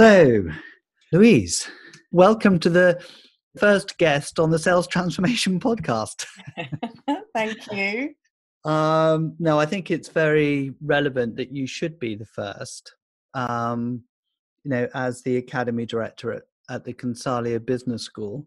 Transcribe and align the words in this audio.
So, 0.00 0.44
Louise, 1.12 1.68
welcome 2.10 2.58
to 2.60 2.70
the 2.70 3.04
first 3.58 3.98
guest 3.98 4.40
on 4.40 4.48
the 4.48 4.58
Sales 4.58 4.86
Transformation 4.86 5.60
Podcast. 5.60 6.24
Thank 7.34 7.70
you. 7.70 8.14
Um, 8.64 9.34
no, 9.38 9.60
I 9.60 9.66
think 9.66 9.90
it's 9.90 10.08
very 10.08 10.72
relevant 10.82 11.36
that 11.36 11.54
you 11.54 11.66
should 11.66 11.98
be 11.98 12.14
the 12.14 12.24
first. 12.24 12.94
Um, 13.34 14.04
you 14.64 14.70
know, 14.70 14.88
as 14.94 15.20
the 15.20 15.36
Academy 15.36 15.84
Director 15.84 16.32
at, 16.32 16.44
at 16.70 16.84
the 16.86 16.94
Consalia 16.94 17.60
Business 17.60 18.02
School. 18.02 18.46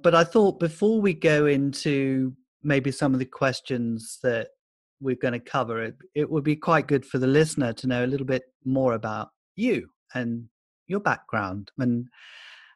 But 0.00 0.14
I 0.14 0.22
thought 0.22 0.60
before 0.60 1.00
we 1.00 1.14
go 1.14 1.46
into 1.46 2.32
maybe 2.62 2.92
some 2.92 3.12
of 3.12 3.18
the 3.18 3.24
questions 3.24 4.20
that 4.22 4.50
we're 5.00 5.16
going 5.16 5.34
to 5.34 5.40
cover, 5.40 5.82
it, 5.82 5.96
it 6.14 6.30
would 6.30 6.44
be 6.44 6.54
quite 6.54 6.86
good 6.86 7.04
for 7.04 7.18
the 7.18 7.26
listener 7.26 7.72
to 7.72 7.88
know 7.88 8.04
a 8.04 8.06
little 8.06 8.24
bit 8.24 8.44
more 8.64 8.92
about 8.92 9.30
you 9.56 9.88
and 10.14 10.48
your 10.90 11.00
background 11.00 11.70
and 11.78 12.08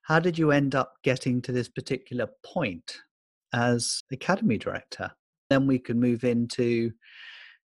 how 0.04 0.20
did 0.20 0.38
you 0.38 0.50
end 0.50 0.74
up 0.74 0.92
getting 1.02 1.40
to 1.42 1.52
this 1.52 1.68
particular 1.68 2.28
point 2.44 2.98
as 3.54 4.02
academy 4.12 4.58
director? 4.58 5.10
Then 5.48 5.66
we 5.66 5.78
can 5.78 5.98
move 5.98 6.24
into 6.24 6.92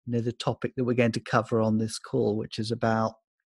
you 0.05 0.13
know 0.13 0.19
the 0.19 0.33
topic 0.33 0.73
that 0.75 0.83
we're 0.83 0.93
going 0.93 1.11
to 1.13 1.19
cover 1.19 1.61
on 1.61 1.77
this 1.77 1.97
call 1.97 2.37
which 2.37 2.59
is 2.59 2.71
about 2.71 3.13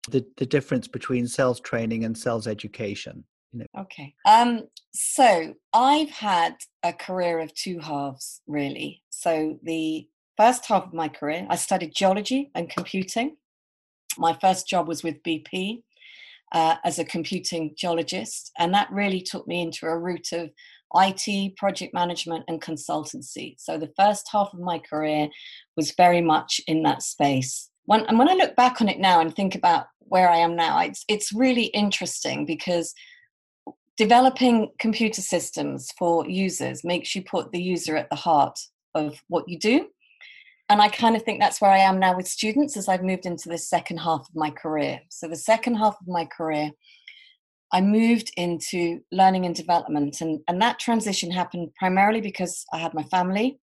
the, 0.10 0.24
the 0.38 0.46
difference 0.46 0.88
between 0.88 1.28
sales 1.28 1.60
training 1.60 2.04
and 2.04 2.16
sales 2.16 2.48
education 2.48 3.24
you 3.52 3.60
know. 3.60 3.82
Okay 3.82 4.14
um 4.28 4.68
so 4.94 5.54
i've 5.74 6.10
had 6.10 6.56
a 6.84 6.94
career 6.94 7.40
of 7.40 7.54
two 7.54 7.80
halves 7.80 8.42
really. 8.48 9.02
So 9.10 9.58
the 9.64 10.08
first 10.38 10.66
half 10.66 10.86
of 10.86 10.94
my 10.94 11.08
career 11.08 11.48
i 11.50 11.56
studied 11.56 11.96
geology 11.96 12.52
and 12.54 12.70
computing. 12.70 13.38
My 14.18 14.34
first 14.34 14.68
job 14.68 14.88
was 14.88 15.04
with 15.04 15.24
bp 15.24 15.82
uh, 16.56 16.78
as 16.86 16.98
a 16.98 17.06
computing 17.06 17.76
geologist. 17.78 18.52
And 18.58 18.74
that 18.74 18.90
really 18.90 19.22
took 19.22 19.46
me 19.46 19.62
into 19.62 19.86
a 19.86 19.98
route 19.98 20.32
of 20.32 20.50
IT, 20.96 21.58
project 21.58 21.94
management, 21.94 22.46
and 22.48 22.62
consultancy. 22.62 23.56
So 23.60 23.78
the 23.78 23.92
first 23.98 24.30
half 24.32 24.54
of 24.54 24.62
my 24.62 24.80
career 24.80 25.28
was 25.76 25.92
very 25.92 26.22
much 26.22 26.62
in 26.66 26.82
that 26.84 27.04
space. 27.04 27.70
When, 27.84 28.06
and 28.06 28.18
when 28.18 28.30
I 28.30 28.34
look 28.34 28.56
back 28.56 28.82
on 28.82 28.88
it 28.88 29.00
now 29.00 29.20
and 29.20 29.36
think 29.36 29.54
about 29.54 29.88
where 30.00 30.30
I 30.30 30.38
am 30.38 30.56
now, 30.56 30.80
it's, 30.80 31.04
it's 31.10 31.34
really 31.34 31.66
interesting 31.66 32.46
because 32.46 32.94
developing 33.98 34.72
computer 34.80 35.22
systems 35.22 35.92
for 36.00 36.28
users 36.28 36.86
makes 36.86 37.16
you 37.16 37.22
put 37.22 37.52
the 37.52 37.62
user 37.62 37.98
at 37.98 38.10
the 38.10 38.16
heart 38.16 38.58
of 38.94 39.22
what 39.28 39.50
you 39.50 39.60
do 39.60 39.88
and 40.70 40.82
I 40.82 40.90
kind 40.90 41.16
of 41.16 41.24
think 41.24 41.40
that's 41.40 41.62
where 41.62 41.72
I 41.72 41.80
am 41.80 42.00
now 42.00 42.16
with 42.16 42.28
students 42.28 42.76
as 42.76 42.88
I've 42.88 43.04
moved 43.04 43.26
into 43.26 43.50
the 43.50 43.58
second 43.58 43.98
half 43.98 44.22
of 44.22 44.36
my 44.36 44.50
career. 44.50 45.00
So, 45.10 45.28
the 45.28 45.36
second 45.36 45.76
half 45.76 45.96
of 46.00 46.08
my 46.08 46.26
career, 46.26 46.72
I 47.72 47.82
moved 47.82 48.32
into 48.38 49.00
learning 49.12 49.46
and 49.46 49.54
development. 49.54 50.22
And, 50.22 50.40
and 50.48 50.62
that 50.62 50.80
transition 50.80 51.32
happened 51.32 51.70
primarily 51.78 52.22
because 52.22 52.66
I 52.74 52.80
had 52.80 52.94
my 52.94 53.04
family 53.04 53.60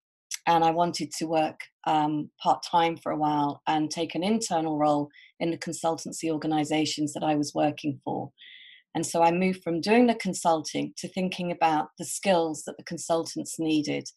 and 0.46 0.64
I 0.64 0.70
wanted 0.70 1.12
to 1.18 1.26
work 1.26 1.60
um, 1.86 2.30
part 2.40 2.62
time 2.62 2.96
for 2.96 3.12
a 3.12 3.16
while 3.16 3.62
and 3.66 3.90
take 3.90 4.14
an 4.14 4.22
internal 4.22 4.78
role 4.78 5.08
in 5.40 5.50
the 5.50 5.58
consultancy 5.58 6.30
organizations 6.30 7.12
that 7.14 7.24
I 7.24 7.34
was 7.34 7.54
working 7.54 8.00
for. 8.04 8.30
And 8.94 9.06
so 9.06 9.22
I 9.22 9.32
moved 9.32 9.62
from 9.62 9.80
doing 9.80 10.06
the 10.06 10.14
consulting 10.14 10.92
to 10.98 11.08
thinking 11.08 11.50
about 11.50 11.88
the 11.98 12.04
skills 12.04 12.64
that 12.66 12.76
the 12.76 12.84
consultants 12.84 13.58
needed 13.58 14.08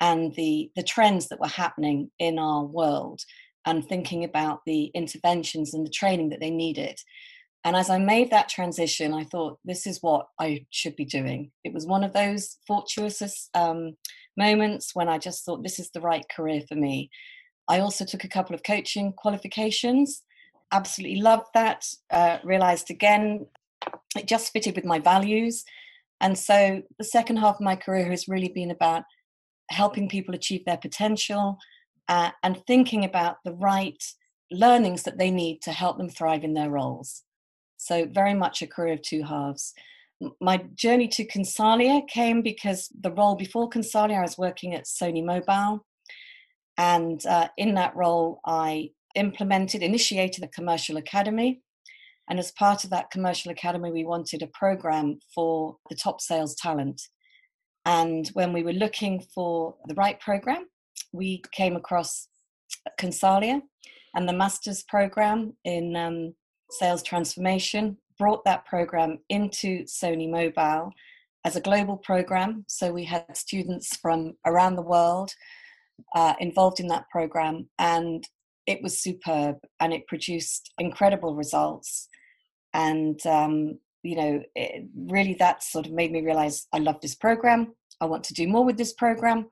and 0.00 0.34
the 0.34 0.70
the 0.76 0.82
trends 0.82 1.28
that 1.28 1.40
were 1.40 1.48
happening 1.48 2.10
in 2.18 2.38
our 2.38 2.64
world 2.64 3.20
and 3.66 3.86
thinking 3.86 4.24
about 4.24 4.60
the 4.64 4.86
interventions 4.94 5.74
and 5.74 5.86
the 5.86 5.90
training 5.90 6.30
that 6.30 6.40
they 6.40 6.50
needed. 6.50 6.98
And 7.64 7.76
as 7.76 7.90
i 7.90 7.98
made 7.98 8.30
that 8.30 8.48
transition 8.48 9.12
i 9.12 9.24
thought 9.24 9.58
this 9.64 9.86
is 9.86 9.98
what 10.00 10.26
i 10.38 10.64
should 10.70 10.96
be 10.96 11.04
doing. 11.04 11.50
It 11.64 11.74
was 11.74 11.86
one 11.86 12.04
of 12.04 12.12
those 12.12 12.56
fortuitous 12.66 13.50
um, 13.54 13.96
moments 14.36 14.94
when 14.94 15.08
i 15.08 15.18
just 15.18 15.44
thought 15.44 15.62
this 15.62 15.78
is 15.78 15.90
the 15.90 16.00
right 16.00 16.24
career 16.34 16.62
for 16.68 16.74
me. 16.74 17.10
I 17.68 17.80
also 17.80 18.04
took 18.04 18.24
a 18.24 18.28
couple 18.28 18.54
of 18.54 18.62
coaching 18.64 19.12
qualifications. 19.12 20.22
Absolutely 20.72 21.20
loved 21.20 21.48
that 21.54 21.84
uh, 22.10 22.38
realized 22.42 22.90
again 22.90 23.46
it 24.16 24.26
just 24.26 24.52
fitted 24.52 24.76
with 24.76 24.84
my 24.84 24.98
values. 24.98 25.64
And 26.20 26.36
so 26.38 26.82
the 26.98 27.04
second 27.04 27.38
half 27.38 27.56
of 27.56 27.60
my 27.60 27.76
career 27.76 28.10
has 28.10 28.28
really 28.28 28.48
been 28.48 28.70
about 28.70 29.04
helping 29.70 30.08
people 30.08 30.34
achieve 30.34 30.64
their 30.64 30.76
potential 30.76 31.58
uh, 32.08 32.30
and 32.42 32.62
thinking 32.66 33.04
about 33.04 33.36
the 33.44 33.52
right 33.54 34.02
learnings 34.50 35.04
that 35.04 35.18
they 35.18 35.30
need 35.30 35.62
to 35.62 35.72
help 35.72 35.96
them 35.96 36.08
thrive 36.08 36.44
in 36.44 36.54
their 36.54 36.70
roles. 36.70 37.22
So, 37.76 38.06
very 38.06 38.34
much 38.34 38.60
a 38.60 38.66
career 38.66 38.94
of 38.94 39.02
two 39.02 39.22
halves. 39.22 39.72
My 40.40 40.58
journey 40.74 41.08
to 41.08 41.24
Consalia 41.24 42.06
came 42.08 42.42
because 42.42 42.90
the 43.00 43.12
role 43.12 43.36
before 43.36 43.70
Consalia, 43.70 44.18
I 44.18 44.22
was 44.22 44.36
working 44.36 44.74
at 44.74 44.84
Sony 44.84 45.24
Mobile. 45.24 45.86
And 46.76 47.24
uh, 47.26 47.48
in 47.56 47.74
that 47.74 47.96
role, 47.96 48.40
I 48.44 48.90
implemented, 49.14 49.82
initiated 49.82 50.44
a 50.44 50.48
commercial 50.48 50.96
academy. 50.96 51.62
And 52.28 52.38
as 52.38 52.52
part 52.52 52.84
of 52.84 52.90
that 52.90 53.10
commercial 53.10 53.50
academy, 53.50 53.90
we 53.90 54.04
wanted 54.04 54.42
a 54.42 54.46
program 54.48 55.18
for 55.34 55.76
the 55.88 55.96
top 55.96 56.20
sales 56.20 56.54
talent. 56.54 57.00
And 57.90 58.28
when 58.34 58.52
we 58.52 58.62
were 58.62 58.72
looking 58.84 59.18
for 59.34 59.74
the 59.88 59.96
right 59.96 60.20
program, 60.20 60.68
we 61.12 61.42
came 61.50 61.74
across 61.74 62.28
Consalia 63.00 63.62
and 64.14 64.28
the 64.28 64.32
master's 64.32 64.84
program 64.84 65.54
in 65.64 65.96
um, 65.96 66.34
sales 66.70 67.02
transformation, 67.02 67.96
brought 68.16 68.44
that 68.44 68.64
program 68.64 69.18
into 69.28 69.82
Sony 69.86 70.30
Mobile 70.30 70.92
as 71.44 71.56
a 71.56 71.60
global 71.60 71.96
program. 71.96 72.64
So 72.68 72.92
we 72.92 73.02
had 73.06 73.36
students 73.36 73.96
from 73.96 74.34
around 74.46 74.76
the 74.76 74.82
world 74.82 75.32
uh, 76.14 76.34
involved 76.38 76.78
in 76.78 76.86
that 76.88 77.10
program, 77.10 77.70
and 77.80 78.24
it 78.66 78.80
was 78.84 79.02
superb 79.02 79.56
and 79.80 79.92
it 79.92 80.06
produced 80.06 80.70
incredible 80.78 81.34
results. 81.34 82.08
And 82.72 83.18
um, 83.26 83.80
you 84.04 84.16
know, 84.16 84.42
really 84.94 85.34
that 85.40 85.64
sort 85.64 85.86
of 85.86 85.92
made 85.92 86.12
me 86.12 86.22
realize 86.22 86.68
I 86.72 86.78
love 86.78 87.00
this 87.00 87.16
program. 87.16 87.74
I 88.00 88.06
want 88.06 88.24
to 88.24 88.34
do 88.34 88.48
more 88.48 88.64
with 88.64 88.76
this 88.76 88.92
program. 88.92 89.46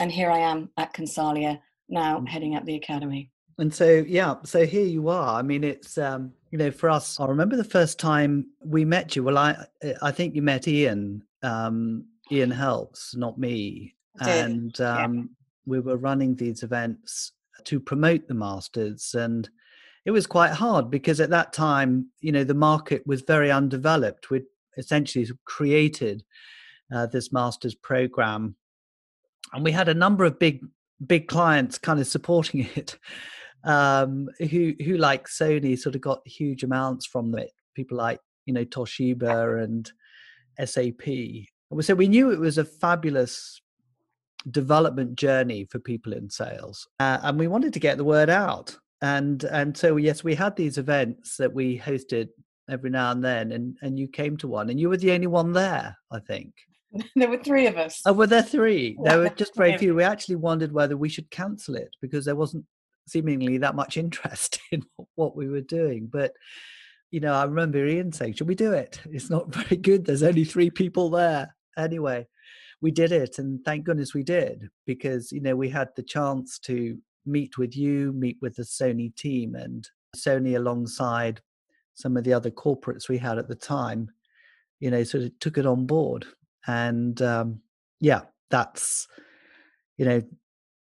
And 0.00 0.10
here 0.10 0.30
I 0.30 0.38
am 0.38 0.70
at 0.76 0.94
Consalia 0.94 1.60
now 1.88 2.20
mm. 2.20 2.28
heading 2.28 2.56
up 2.56 2.64
the 2.64 2.76
academy. 2.76 3.30
And 3.58 3.72
so, 3.72 4.04
yeah, 4.06 4.36
so 4.44 4.64
here 4.64 4.86
you 4.86 5.08
are. 5.08 5.38
I 5.38 5.42
mean, 5.42 5.62
it's, 5.62 5.98
um, 5.98 6.32
you 6.50 6.58
know, 6.58 6.70
for 6.70 6.88
us, 6.88 7.20
I 7.20 7.26
remember 7.26 7.56
the 7.56 7.64
first 7.64 7.98
time 7.98 8.46
we 8.64 8.84
met 8.84 9.14
you. 9.14 9.22
Well, 9.24 9.38
I, 9.38 9.56
I 10.00 10.10
think 10.10 10.34
you 10.34 10.42
met 10.42 10.66
Ian, 10.66 11.22
um, 11.42 12.06
Ian 12.30 12.50
Helps, 12.50 13.14
not 13.14 13.38
me. 13.38 13.94
And 14.20 14.78
um, 14.80 15.14
yeah. 15.14 15.22
we 15.66 15.80
were 15.80 15.96
running 15.96 16.34
these 16.34 16.62
events 16.62 17.32
to 17.64 17.78
promote 17.78 18.26
the 18.26 18.34
masters. 18.34 19.14
And 19.14 19.48
it 20.04 20.10
was 20.10 20.26
quite 20.26 20.52
hard 20.52 20.90
because 20.90 21.20
at 21.20 21.30
that 21.30 21.52
time, 21.52 22.08
you 22.20 22.32
know, 22.32 22.44
the 22.44 22.54
market 22.54 23.06
was 23.06 23.22
very 23.22 23.50
undeveloped. 23.50 24.30
We'd 24.30 24.44
essentially 24.76 25.26
created 25.44 26.24
uh, 26.92 27.06
this 27.06 27.32
master's 27.32 27.74
program, 27.74 28.56
and 29.52 29.64
we 29.64 29.72
had 29.72 29.88
a 29.88 29.94
number 29.94 30.24
of 30.24 30.38
big 30.38 30.60
big 31.06 31.28
clients 31.28 31.78
kind 31.78 32.00
of 32.00 32.06
supporting 32.06 32.60
it, 32.74 32.98
um, 33.64 34.28
who 34.50 34.74
who 34.84 34.96
like 34.96 35.26
Sony 35.28 35.78
sort 35.78 35.94
of 35.94 36.00
got 36.00 36.26
huge 36.26 36.62
amounts 36.62 37.06
from 37.06 37.36
it. 37.36 37.52
People 37.74 37.96
like 37.96 38.20
you 38.46 38.54
know 38.54 38.64
Toshiba 38.64 39.62
and 39.62 39.90
SAP. 40.64 41.46
So 41.80 41.94
we 41.94 42.08
knew 42.08 42.30
it 42.30 42.38
was 42.38 42.58
a 42.58 42.64
fabulous 42.64 43.62
development 44.50 45.14
journey 45.14 45.64
for 45.64 45.78
people 45.78 46.12
in 46.12 46.28
sales, 46.28 46.86
uh, 47.00 47.18
and 47.22 47.38
we 47.38 47.48
wanted 47.48 47.72
to 47.72 47.80
get 47.80 47.96
the 47.96 48.04
word 48.04 48.30
out. 48.30 48.76
And 49.00 49.42
and 49.44 49.76
so 49.76 49.96
yes, 49.96 50.22
we 50.22 50.34
had 50.34 50.56
these 50.56 50.78
events 50.78 51.36
that 51.38 51.52
we 51.52 51.78
hosted 51.78 52.28
every 52.70 52.90
now 52.90 53.10
and 53.10 53.24
then, 53.24 53.52
and 53.52 53.76
and 53.82 53.98
you 53.98 54.06
came 54.06 54.36
to 54.38 54.48
one, 54.48 54.70
and 54.70 54.78
you 54.78 54.88
were 54.88 54.96
the 54.96 55.12
only 55.12 55.26
one 55.26 55.52
there, 55.52 55.96
I 56.10 56.20
think. 56.20 56.52
there 57.16 57.28
were 57.28 57.42
three 57.42 57.66
of 57.66 57.76
us. 57.76 58.00
Oh, 58.06 58.12
were 58.12 58.26
there 58.26 58.42
three? 58.42 58.96
There 59.02 59.18
were 59.18 59.30
just 59.30 59.56
very 59.56 59.76
few. 59.78 59.94
We 59.94 60.04
actually 60.04 60.36
wondered 60.36 60.72
whether 60.72 60.96
we 60.96 61.08
should 61.08 61.30
cancel 61.30 61.74
it 61.76 61.90
because 62.00 62.24
there 62.24 62.36
wasn't 62.36 62.64
seemingly 63.08 63.58
that 63.58 63.74
much 63.74 63.96
interest 63.96 64.60
in 64.72 64.82
what 65.14 65.36
we 65.36 65.48
were 65.48 65.60
doing. 65.60 66.08
But 66.10 66.32
you 67.10 67.20
know, 67.20 67.34
I 67.34 67.44
remember 67.44 67.84
Ian 67.86 68.12
saying, 68.12 68.34
"Should 68.34 68.48
we 68.48 68.54
do 68.54 68.72
it? 68.72 69.00
It's 69.10 69.30
not 69.30 69.54
very 69.54 69.76
good. 69.76 70.04
There's 70.04 70.22
only 70.22 70.44
three 70.44 70.70
people 70.70 71.10
there." 71.10 71.54
Anyway, 71.78 72.26
we 72.80 72.90
did 72.90 73.12
it, 73.12 73.38
and 73.38 73.64
thank 73.64 73.84
goodness 73.84 74.14
we 74.14 74.22
did 74.22 74.68
because 74.86 75.32
you 75.32 75.40
know 75.40 75.56
we 75.56 75.68
had 75.68 75.88
the 75.96 76.02
chance 76.02 76.58
to 76.60 76.98
meet 77.24 77.56
with 77.56 77.76
you, 77.76 78.12
meet 78.12 78.38
with 78.42 78.56
the 78.56 78.64
Sony 78.64 79.14
team, 79.14 79.54
and 79.54 79.88
Sony 80.16 80.56
alongside 80.56 81.40
some 81.94 82.16
of 82.16 82.24
the 82.24 82.32
other 82.32 82.50
corporates 82.50 83.08
we 83.08 83.18
had 83.18 83.38
at 83.38 83.48
the 83.48 83.54
time. 83.54 84.10
You 84.80 84.90
know, 84.90 85.04
sort 85.04 85.24
of 85.24 85.38
took 85.38 85.58
it 85.58 85.66
on 85.66 85.86
board 85.86 86.26
and 86.66 87.20
um, 87.22 87.60
yeah 88.00 88.22
that's 88.50 89.08
you 89.96 90.04
know 90.04 90.22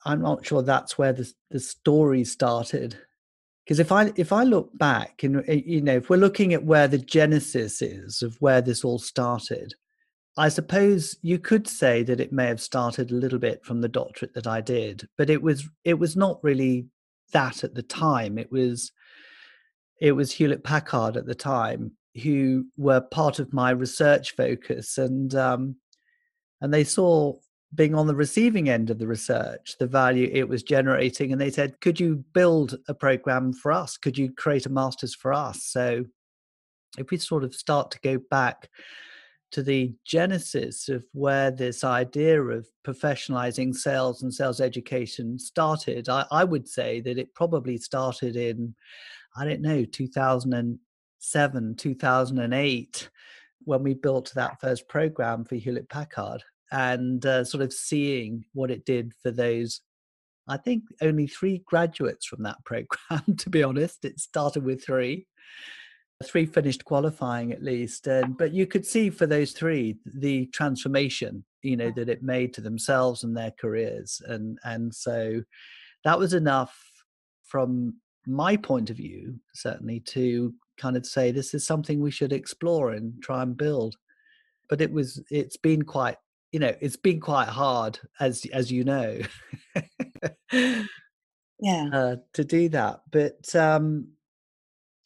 i'm 0.06 0.22
not 0.22 0.46
sure 0.46 0.62
that's 0.62 0.98
where 0.98 1.14
the, 1.14 1.32
the 1.52 1.60
story 1.60 2.24
started 2.24 2.98
because 3.66 3.80
if 3.80 3.92
I 3.92 4.12
if 4.16 4.34
I 4.34 4.44
look 4.44 4.78
back 4.78 5.24
and 5.24 5.46
eh, 5.48 5.62
you 5.66 5.82
know 5.82 5.96
if 5.96 6.10
we're 6.10 6.18
looking 6.18 6.54
at 6.54 6.66
where 6.66 6.88
the 6.88 6.98
genesis 6.98 7.82
is 7.82 8.22
of 8.22 8.36
where 8.42 8.62
this 8.62 8.84
all 8.84 9.00
started, 9.00 9.74
I 10.38 10.50
suppose 10.50 11.16
you 11.22 11.40
could 11.40 11.68
say 11.68 12.04
that 12.04 12.20
it 12.20 12.34
may 12.34 12.48
have 12.48 12.62
started 12.62 13.12
a 13.12 13.16
little 13.16 13.40
bit 13.40 13.64
from 13.64 13.82
the 13.82 13.88
doctorate 13.88 14.34
that 14.34 14.48
I 14.48 14.62
did, 14.62 15.08
but 15.18 15.30
it 15.30 15.42
was 15.42 15.70
it 15.84 15.94
was 15.94 16.16
not 16.16 16.44
really 16.44 16.88
that 17.34 17.64
at 17.64 17.76
the 17.76 17.84
time. 17.84 18.38
It 18.38 18.52
was 18.52 18.92
it 20.02 20.14
was 20.14 20.32
Hewlett 20.32 20.64
Packard 20.64 21.16
at 21.16 21.26
the 21.26 21.36
time 21.36 21.92
who 22.22 22.66
were 22.78 23.02
part 23.02 23.40
of 23.40 23.54
my 23.54 23.72
research 23.72 24.36
focus, 24.36 24.98
and 24.98 25.34
um, 25.36 25.76
and 26.62 26.74
they 26.74 26.84
saw 26.84 27.34
being 27.74 27.96
on 27.96 28.08
the 28.08 28.16
receiving 28.16 28.70
end 28.70 28.90
of 28.90 29.00
the 29.00 29.08
research 29.08 29.78
the 29.80 29.88
value 29.88 30.30
it 30.32 30.48
was 30.48 30.64
generating, 30.64 31.32
and 31.32 31.40
they 31.40 31.52
said, 31.52 31.80
"Could 31.82 32.00
you 32.00 32.24
build 32.34 32.78
a 32.88 32.94
program 32.94 33.54
for 33.54 33.72
us? 33.72 33.98
Could 33.98 34.18
you 34.18 34.32
create 34.32 34.66
a 34.66 34.70
masters 34.70 35.16
for 35.16 35.34
us?" 35.34 35.64
So 35.64 36.06
if 36.98 37.12
we 37.12 37.18
sort 37.18 37.44
of 37.44 37.56
start 37.56 37.92
to 37.92 38.00
go 38.02 38.20
back 38.30 38.70
to 39.52 39.62
the 39.62 39.94
genesis 40.06 40.88
of 40.88 41.04
where 41.12 41.52
this 41.52 41.84
idea 41.84 42.42
of 42.42 42.68
professionalizing 42.86 43.76
sales 43.76 44.24
and 44.24 44.34
sales 44.34 44.62
education 44.62 45.38
started, 45.38 46.08
I, 46.08 46.26
I, 46.32 46.44
would 46.46 46.68
say 46.68 47.02
that 47.02 47.18
it 47.18 47.34
probably 47.34 47.78
started 47.78 48.38
in, 48.38 48.74
I 49.36 49.44
don't 49.44 49.62
know, 49.62 49.84
2007, 51.22 51.76
2008, 51.76 53.10
when 53.64 53.84
we 53.84 53.94
built 53.94 54.32
that 54.36 54.60
first 54.60 54.88
program 54.88 55.46
for 55.46 55.56
Hewlett 55.56 55.90
Packard 55.90 56.44
and 56.72 57.26
uh, 57.26 57.44
sort 57.44 57.64
of 57.64 57.74
seeing 57.74 58.46
what 58.54 58.72
it 58.72 58.86
did 58.86 59.14
for 59.22 59.32
those. 59.32 59.82
I 60.48 60.58
think 60.58 60.84
only 61.02 61.28
three 61.28 61.64
graduates 61.66 62.26
from 62.26 62.44
that 62.44 62.58
program, 62.66 63.36
to 63.38 63.50
be 63.50 63.64
honest. 63.64 64.06
It 64.06 64.20
started 64.20 64.64
with 64.64 64.84
three 64.84 65.28
three 66.24 66.46
finished 66.46 66.86
qualifying 66.86 67.52
at 67.52 67.64
least 67.64 68.06
and 68.06 68.38
but 68.38 68.54
you 68.54 68.68
could 68.68 68.86
see 68.86 69.10
for 69.10 69.26
those 69.26 69.54
three 69.54 69.98
the 70.06 70.46
transformation 70.48 71.44
you 71.64 71.76
know 71.76 71.92
that 71.92 72.10
it 72.10 72.22
made 72.22 72.54
to 72.54 72.62
themselves 72.62 73.24
and 73.24 73.36
their 73.36 73.52
careers 73.60 74.22
and 74.28 74.60
and 74.64 74.94
so 74.94 75.42
that 76.04 76.20
was 76.20 76.34
enough 76.34 76.80
from 77.44 77.96
my 78.28 78.56
point 78.56 78.90
of 78.90 78.98
view 78.98 79.36
certainly 79.54 80.00
to 80.00 80.54
kind 80.82 80.98
of 80.98 81.06
say 81.06 81.32
this 81.32 81.54
is 81.54 81.66
something 81.66 82.00
we 82.00 82.12
should 82.12 82.34
explore 82.34 82.92
and 82.92 83.22
try 83.22 83.42
and 83.42 83.56
build. 83.56 83.96
But 84.70 84.82
it 84.82 84.92
was 84.92 85.22
it's 85.30 85.58
been 85.58 85.84
quite 85.84 86.18
you 86.52 86.60
know 86.60 86.76
it's 86.82 86.98
been 86.98 87.20
quite 87.20 87.48
hard 87.48 88.00
as 88.20 88.46
as 88.54 88.72
you 88.72 88.84
know. 88.84 89.20
Yeah. 90.54 90.84
Uh, 91.94 92.16
to 92.34 92.44
do 92.44 92.70
that. 92.70 93.02
But 93.12 93.56
um 93.56 94.08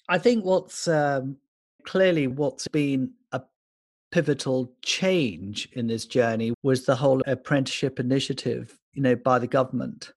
I 0.08 0.18
think 0.18 0.46
what's 0.46 0.88
um, 0.88 1.38
clearly 1.86 2.28
what's 2.28 2.68
been 2.68 3.12
a 3.32 3.42
pivotal 4.12 4.72
change 4.84 5.70
in 5.74 5.88
this 5.88 6.06
journey 6.06 6.54
was 6.64 6.86
the 6.86 6.96
whole 6.96 7.22
apprenticeship 7.26 8.00
initiative, 8.00 8.78
you 8.94 9.02
know, 9.02 9.16
by 9.16 9.40
the 9.40 9.48
government. 9.48 10.14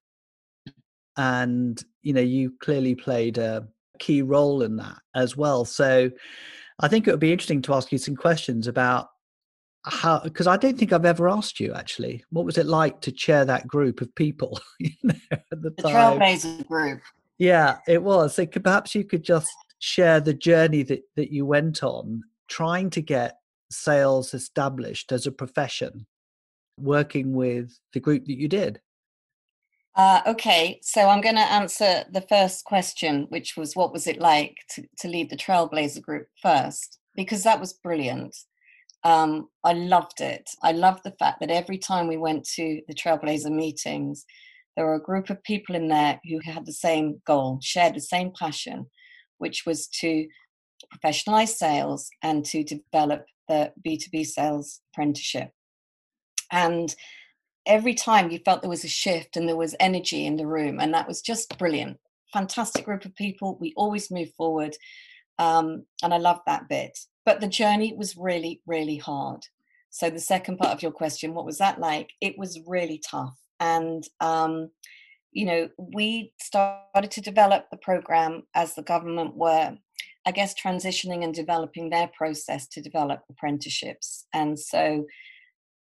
And, 1.17 1.83
you 2.01 2.13
know, 2.13 2.21
you 2.21 2.53
clearly 2.59 2.95
played 2.95 3.37
a 3.37 3.67
key 3.99 4.21
role 4.21 4.61
in 4.61 4.77
that 4.77 4.97
as 5.15 5.35
well. 5.37 5.65
So 5.65 6.09
I 6.79 6.87
think 6.87 7.07
it 7.07 7.11
would 7.11 7.19
be 7.19 7.31
interesting 7.31 7.61
to 7.63 7.73
ask 7.73 7.91
you 7.91 7.97
some 7.97 8.15
questions 8.15 8.67
about 8.67 9.09
how 9.85 10.19
because 10.19 10.47
I 10.47 10.57
don't 10.57 10.77
think 10.77 10.91
I've 10.91 11.05
ever 11.05 11.29
asked 11.29 11.59
you 11.59 11.73
actually. 11.73 12.23
What 12.31 12.45
was 12.45 12.57
it 12.57 12.65
like 12.65 13.01
to 13.01 13.11
chair 13.11 13.45
that 13.45 13.67
group 13.67 14.01
of 14.01 14.13
people? 14.15 14.59
You 14.79 14.91
know, 15.03 15.13
the, 15.51 15.71
the 15.71 15.83
Trailblazer 15.83 16.65
group. 16.67 17.01
Yeah, 17.37 17.77
it 17.87 18.01
was. 18.01 18.35
So 18.35 18.45
could, 18.45 18.63
perhaps 18.63 18.95
you 18.95 19.03
could 19.03 19.23
just 19.23 19.49
share 19.79 20.19
the 20.19 20.33
journey 20.33 20.83
that, 20.83 21.01
that 21.15 21.31
you 21.31 21.45
went 21.45 21.83
on 21.83 22.21
trying 22.47 22.89
to 22.91 23.01
get 23.01 23.37
sales 23.71 24.33
established 24.33 25.11
as 25.11 25.25
a 25.25 25.31
profession, 25.31 26.05
working 26.77 27.33
with 27.33 27.77
the 27.93 27.99
group 27.99 28.25
that 28.25 28.37
you 28.37 28.47
did? 28.47 28.81
Uh, 29.99 30.21
okay, 30.25 30.79
so 30.81 31.09
I'm 31.09 31.19
going 31.19 31.35
to 31.35 31.41
answer 31.41 32.05
the 32.09 32.25
first 32.29 32.63
question, 32.63 33.25
which 33.27 33.57
was 33.57 33.75
what 33.75 33.91
was 33.91 34.07
it 34.07 34.17
like 34.17 34.55
to, 34.69 34.85
to 34.99 35.09
lead 35.09 35.29
the 35.29 35.35
Trailblazer 35.35 36.01
group 36.01 36.27
first? 36.41 36.99
Because 37.15 37.43
that 37.43 37.59
was 37.59 37.73
brilliant. 37.73 38.33
Um, 39.03 39.49
I 39.65 39.73
loved 39.73 40.21
it. 40.21 40.51
I 40.63 40.71
loved 40.71 41.01
the 41.03 41.15
fact 41.19 41.41
that 41.41 41.51
every 41.51 41.77
time 41.77 42.07
we 42.07 42.15
went 42.15 42.45
to 42.55 42.79
the 42.87 42.93
Trailblazer 42.93 43.51
meetings, 43.51 44.23
there 44.77 44.85
were 44.85 44.95
a 44.95 45.03
group 45.03 45.29
of 45.29 45.43
people 45.43 45.75
in 45.75 45.89
there 45.89 46.17
who 46.29 46.39
had 46.45 46.65
the 46.65 46.71
same 46.71 47.21
goal, 47.27 47.59
shared 47.61 47.95
the 47.95 47.99
same 47.99 48.31
passion, 48.39 48.85
which 49.39 49.63
was 49.65 49.89
to 49.99 50.25
professionalize 50.95 51.49
sales 51.49 52.09
and 52.23 52.45
to 52.45 52.63
develop 52.63 53.25
the 53.49 53.73
B2B 53.85 54.25
sales 54.27 54.79
apprenticeship. 54.93 55.51
And 56.53 56.95
every 57.65 57.93
time 57.93 58.31
you 58.31 58.39
felt 58.39 58.61
there 58.61 58.69
was 58.69 58.83
a 58.83 58.89
shift 58.89 59.37
and 59.37 59.47
there 59.47 59.55
was 59.55 59.75
energy 59.79 60.25
in 60.25 60.35
the 60.35 60.47
room, 60.47 60.79
and 60.79 60.93
that 60.93 61.07
was 61.07 61.21
just 61.21 61.57
brilliant. 61.57 61.97
Fantastic 62.33 62.85
group 62.85 63.05
of 63.05 63.15
people. 63.15 63.57
We 63.59 63.73
always 63.75 64.11
move 64.11 64.31
forward. 64.37 64.75
Um, 65.37 65.85
and 66.03 66.13
I 66.13 66.17
love 66.17 66.41
that 66.45 66.67
bit. 66.69 66.97
But 67.25 67.39
the 67.39 67.47
journey 67.47 67.93
was 67.93 68.17
really, 68.17 68.61
really 68.65 68.97
hard. 68.97 69.45
So, 69.89 70.09
the 70.09 70.19
second 70.19 70.57
part 70.57 70.73
of 70.73 70.81
your 70.83 70.91
question, 70.91 71.33
what 71.33 71.45
was 71.45 71.57
that 71.57 71.79
like? 71.79 72.11
It 72.21 72.37
was 72.37 72.59
really 72.67 73.01
tough. 73.09 73.39
And 73.59 74.03
um, 74.19 74.69
you 75.31 75.45
know, 75.45 75.69
we 75.77 76.33
started 76.39 77.11
to 77.11 77.21
develop 77.21 77.69
the 77.69 77.77
program 77.77 78.43
as 78.55 78.75
the 78.75 78.81
government 78.81 79.35
were, 79.35 79.77
I 80.25 80.31
guess, 80.31 80.53
transitioning 80.53 81.23
and 81.23 81.33
developing 81.33 81.89
their 81.89 82.09
process 82.17 82.67
to 82.69 82.81
develop 82.81 83.21
apprenticeships. 83.29 84.25
And 84.33 84.59
so 84.59 85.05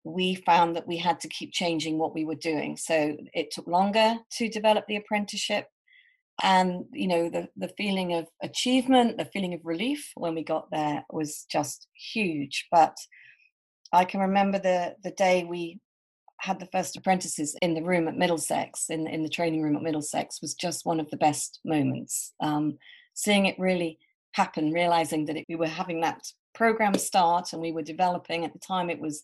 we 0.04 0.34
found 0.34 0.76
that 0.76 0.86
we 0.86 0.96
had 0.98 1.20
to 1.20 1.28
keep 1.28 1.52
changing 1.52 1.98
what 1.98 2.14
we 2.14 2.24
were 2.24 2.34
doing. 2.34 2.76
So 2.76 3.16
it 3.32 3.50
took 3.50 3.66
longer 3.66 4.16
to 4.38 4.48
develop 4.48 4.86
the 4.86 4.96
apprenticeship. 4.96 5.66
And, 6.42 6.86
you 6.92 7.06
know, 7.06 7.28
the, 7.28 7.48
the 7.56 7.72
feeling 7.76 8.14
of 8.14 8.26
achievement, 8.42 9.18
the 9.18 9.26
feeling 9.26 9.54
of 9.54 9.60
relief 9.64 10.10
when 10.14 10.34
we 10.34 10.42
got 10.42 10.70
there 10.70 11.04
was 11.10 11.46
just 11.50 11.86
huge. 11.94 12.66
But 12.70 12.96
I 13.92 14.04
can 14.04 14.20
remember 14.20 14.58
the, 14.58 14.96
the 15.04 15.12
day 15.12 15.44
we 15.44 15.78
had 16.40 16.58
the 16.58 16.68
first 16.72 16.96
apprentices 16.96 17.54
in 17.62 17.74
the 17.74 17.82
room 17.82 18.08
at 18.08 18.16
Middlesex, 18.16 18.86
in, 18.90 19.06
in 19.06 19.22
the 19.22 19.28
training 19.28 19.62
room 19.62 19.76
at 19.76 19.82
Middlesex, 19.82 20.42
was 20.42 20.54
just 20.54 20.84
one 20.84 20.98
of 20.98 21.08
the 21.10 21.16
best 21.16 21.60
moments. 21.64 22.32
Um, 22.40 22.78
seeing 23.14 23.46
it 23.46 23.58
really 23.58 23.98
happen, 24.32 24.72
realizing 24.72 25.26
that 25.26 25.36
it, 25.36 25.44
we 25.48 25.54
were 25.54 25.68
having 25.68 26.00
that 26.00 26.22
program 26.54 26.94
start 26.94 27.52
and 27.52 27.62
we 27.62 27.70
were 27.70 27.82
developing 27.82 28.44
at 28.44 28.52
the 28.52 28.58
time, 28.58 28.90
it 28.90 29.00
was 29.00 29.22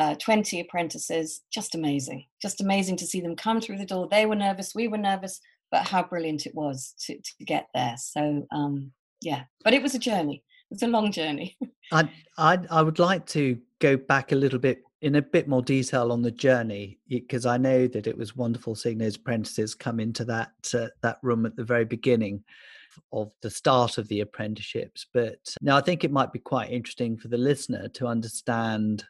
uh, 0.00 0.14
20 0.14 0.60
apprentices, 0.60 1.42
just 1.52 1.74
amazing. 1.74 2.24
Just 2.40 2.62
amazing 2.62 2.96
to 2.96 3.06
see 3.06 3.20
them 3.20 3.36
come 3.36 3.60
through 3.60 3.76
the 3.76 3.84
door. 3.84 4.08
They 4.10 4.24
were 4.24 4.34
nervous, 4.34 4.74
we 4.74 4.88
were 4.88 4.96
nervous, 4.96 5.40
but 5.70 5.86
how 5.86 6.02
brilliant 6.02 6.46
it 6.46 6.54
was 6.54 6.94
to, 7.04 7.18
to 7.18 7.44
get 7.44 7.68
there. 7.74 7.96
So, 7.98 8.46
um, 8.50 8.92
yeah, 9.20 9.42
but 9.62 9.74
it 9.74 9.82
was 9.82 9.94
a 9.94 9.98
journey. 9.98 10.42
It's 10.70 10.82
a 10.82 10.86
long 10.86 11.12
journey. 11.12 11.54
I, 11.92 12.08
I 12.38 12.58
I 12.70 12.80
would 12.80 12.98
like 12.98 13.26
to 13.26 13.58
go 13.78 13.98
back 13.98 14.32
a 14.32 14.36
little 14.36 14.58
bit 14.58 14.82
in 15.02 15.16
a 15.16 15.22
bit 15.22 15.48
more 15.48 15.60
detail 15.60 16.12
on 16.12 16.22
the 16.22 16.30
journey 16.30 16.98
because 17.06 17.44
I 17.44 17.58
know 17.58 17.86
that 17.88 18.06
it 18.06 18.16
was 18.16 18.34
wonderful 18.34 18.74
seeing 18.74 18.96
those 18.96 19.16
apprentices 19.16 19.74
come 19.74 20.00
into 20.00 20.24
that 20.26 20.52
uh, 20.72 20.86
that 21.02 21.18
room 21.22 21.44
at 21.44 21.56
the 21.56 21.64
very 21.64 21.84
beginning 21.84 22.42
of 23.12 23.32
the 23.42 23.50
start 23.50 23.98
of 23.98 24.08
the 24.08 24.20
apprenticeships. 24.20 25.04
But 25.12 25.40
now 25.60 25.76
I 25.76 25.82
think 25.82 26.04
it 26.04 26.12
might 26.12 26.32
be 26.32 26.38
quite 26.38 26.70
interesting 26.70 27.18
for 27.18 27.28
the 27.28 27.36
listener 27.36 27.88
to 27.88 28.06
understand 28.06 29.04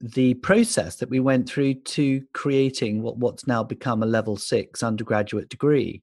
the 0.00 0.34
process 0.34 0.96
that 0.96 1.10
we 1.10 1.20
went 1.20 1.48
through 1.48 1.74
to 1.74 2.22
creating 2.32 3.02
what, 3.02 3.18
what's 3.18 3.46
now 3.46 3.62
become 3.62 4.02
a 4.02 4.06
level 4.06 4.36
six 4.36 4.82
undergraduate 4.82 5.48
degree 5.48 6.02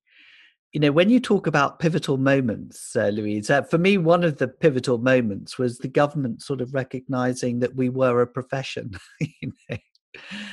you 0.76 0.82
know, 0.82 0.92
when 0.92 1.10
you 1.10 1.22
talk 1.22 1.48
about 1.48 1.80
pivotal 1.80 2.18
moments, 2.18 2.98
uh, 2.98 3.08
Louise, 3.08 3.50
uh, 3.50 3.62
for 3.62 3.78
me, 3.78 3.98
one 3.98 4.26
of 4.26 4.40
the 4.40 4.50
pivotal 4.50 4.98
moments 4.98 5.58
was 5.58 5.78
the 5.78 5.88
government 5.88 6.42
sort 6.42 6.60
of 6.60 6.74
recognizing 6.74 7.60
that 7.60 7.78
we 7.78 7.88
were 7.88 8.22
a 8.22 8.28
profession, 8.28 8.92
you 9.22 9.54
know, 9.70 9.78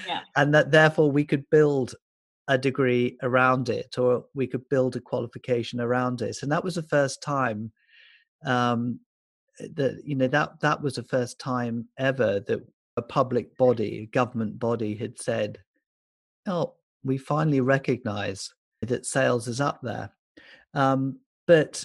yeah. 0.07 0.21
and 0.37 0.55
that 0.55 0.71
therefore 0.71 1.11
we 1.11 1.25
could 1.25 1.51
build 1.51 1.97
a 2.47 2.57
degree 2.57 3.19
around 3.25 3.69
it 3.69 3.99
or 3.99 4.25
we 4.33 4.47
could 4.47 4.69
build 4.69 4.95
a 4.95 5.01
qualification 5.01 5.81
around 5.81 6.23
it. 6.23 6.41
And 6.41 6.53
that 6.53 6.63
was 6.63 6.77
the 6.77 6.85
first 6.85 7.21
time 7.21 7.73
um, 8.47 9.01
that, 9.59 10.03
you 10.05 10.15
know, 10.15 10.29
that, 10.29 10.61
that 10.61 10.83
was 10.83 10.95
the 10.95 11.03
first 11.03 11.41
time 11.41 11.89
ever 11.99 12.39
that 12.47 12.61
a 12.97 13.03
public 13.03 13.57
body, 13.57 14.01
a 14.01 14.07
government 14.07 14.59
body 14.59 14.95
had 14.95 15.21
said, 15.21 15.59
oh, 16.47 16.75
we 17.05 17.19
finally 17.19 17.61
recognize 17.61 18.53
that 18.83 19.07
sales 19.07 19.49
is 19.49 19.61
up 19.61 19.81
there. 19.83 20.11
Um, 20.75 21.19
but 21.47 21.85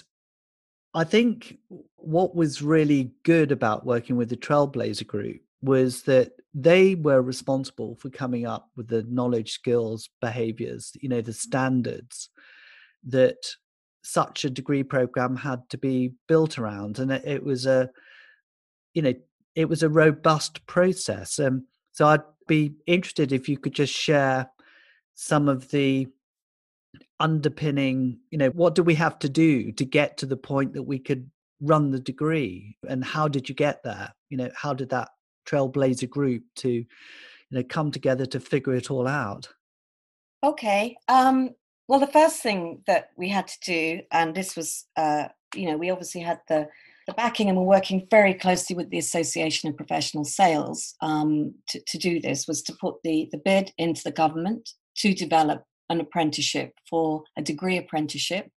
I 0.94 1.04
think 1.04 1.58
what 1.96 2.34
was 2.34 2.62
really 2.62 3.12
good 3.22 3.52
about 3.52 3.86
working 3.86 4.16
with 4.16 4.28
the 4.28 4.36
Trailblazer 4.36 5.06
Group 5.06 5.40
was 5.62 6.02
that 6.02 6.32
they 6.54 6.94
were 6.94 7.20
responsible 7.20 7.96
for 7.96 8.10
coming 8.10 8.46
up 8.46 8.70
with 8.76 8.88
the 8.88 9.02
knowledge, 9.08 9.52
skills, 9.52 10.08
behaviors, 10.20 10.92
you 11.00 11.08
know, 11.08 11.20
the 11.20 11.32
standards 11.32 12.30
that 13.04 13.54
such 14.02 14.44
a 14.44 14.50
degree 14.50 14.82
program 14.82 15.36
had 15.36 15.68
to 15.70 15.78
be 15.78 16.14
built 16.26 16.58
around, 16.58 16.98
and 16.98 17.12
it, 17.12 17.22
it 17.24 17.44
was 17.44 17.66
a, 17.66 17.90
you 18.94 19.02
know, 19.02 19.14
it 19.58 19.68
was 19.68 19.82
a 19.82 19.88
robust 19.88 20.64
process. 20.66 21.40
Um, 21.40 21.66
so 21.90 22.06
I'd 22.06 22.22
be 22.46 22.74
interested 22.86 23.32
if 23.32 23.48
you 23.48 23.58
could 23.58 23.72
just 23.72 23.92
share 23.92 24.48
some 25.16 25.48
of 25.48 25.72
the 25.72 26.06
underpinning, 27.18 28.20
you 28.30 28.38
know, 28.38 28.50
what 28.50 28.76
do 28.76 28.84
we 28.84 28.94
have 28.94 29.18
to 29.18 29.28
do 29.28 29.72
to 29.72 29.84
get 29.84 30.16
to 30.18 30.26
the 30.26 30.36
point 30.36 30.74
that 30.74 30.84
we 30.84 31.00
could 31.00 31.28
run 31.60 31.90
the 31.90 31.98
degree, 31.98 32.76
and 32.88 33.04
how 33.04 33.26
did 33.26 33.48
you 33.48 33.54
get 33.54 33.82
there? 33.82 34.14
You 34.30 34.36
know, 34.36 34.50
how 34.54 34.74
did 34.74 34.90
that 34.90 35.08
trailblazer 35.44 36.08
group 36.08 36.44
to, 36.58 36.70
you 36.70 36.86
know, 37.50 37.64
come 37.64 37.90
together 37.90 38.26
to 38.26 38.38
figure 38.38 38.74
it 38.74 38.92
all 38.92 39.08
out? 39.08 39.48
Okay. 40.44 40.96
Um, 41.08 41.50
well, 41.88 41.98
the 41.98 42.06
first 42.06 42.42
thing 42.44 42.82
that 42.86 43.10
we 43.16 43.28
had 43.28 43.48
to 43.48 43.58
do, 43.64 44.02
and 44.12 44.36
this 44.36 44.54
was, 44.54 44.84
uh, 44.96 45.26
you 45.52 45.66
know, 45.66 45.76
we 45.76 45.90
obviously 45.90 46.20
had 46.20 46.38
the 46.46 46.68
backing 47.14 47.48
and 47.48 47.56
we're 47.56 47.64
working 47.64 48.06
very 48.10 48.34
closely 48.34 48.76
with 48.76 48.90
the 48.90 48.98
Association 48.98 49.68
of 49.68 49.76
Professional 49.76 50.24
Sales 50.24 50.94
um, 51.00 51.54
to, 51.68 51.80
to 51.86 51.98
do 51.98 52.20
this 52.20 52.46
was 52.46 52.62
to 52.62 52.76
put 52.80 52.96
the, 53.04 53.28
the 53.32 53.38
bid 53.38 53.72
into 53.78 54.02
the 54.04 54.12
government 54.12 54.68
to 54.98 55.14
develop 55.14 55.64
an 55.90 56.00
apprenticeship 56.00 56.72
for 56.88 57.22
a 57.36 57.42
degree 57.42 57.78
apprenticeship 57.78 58.50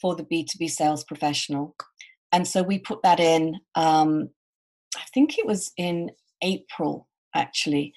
for 0.00 0.16
the 0.16 0.24
B2B 0.24 0.70
sales 0.70 1.04
professional. 1.04 1.76
And 2.32 2.46
so 2.46 2.62
we 2.62 2.78
put 2.78 3.02
that 3.02 3.20
in, 3.20 3.56
um, 3.74 4.30
I 4.96 5.02
think 5.12 5.38
it 5.38 5.46
was 5.46 5.72
in 5.76 6.10
April, 6.42 7.08
actually, 7.34 7.92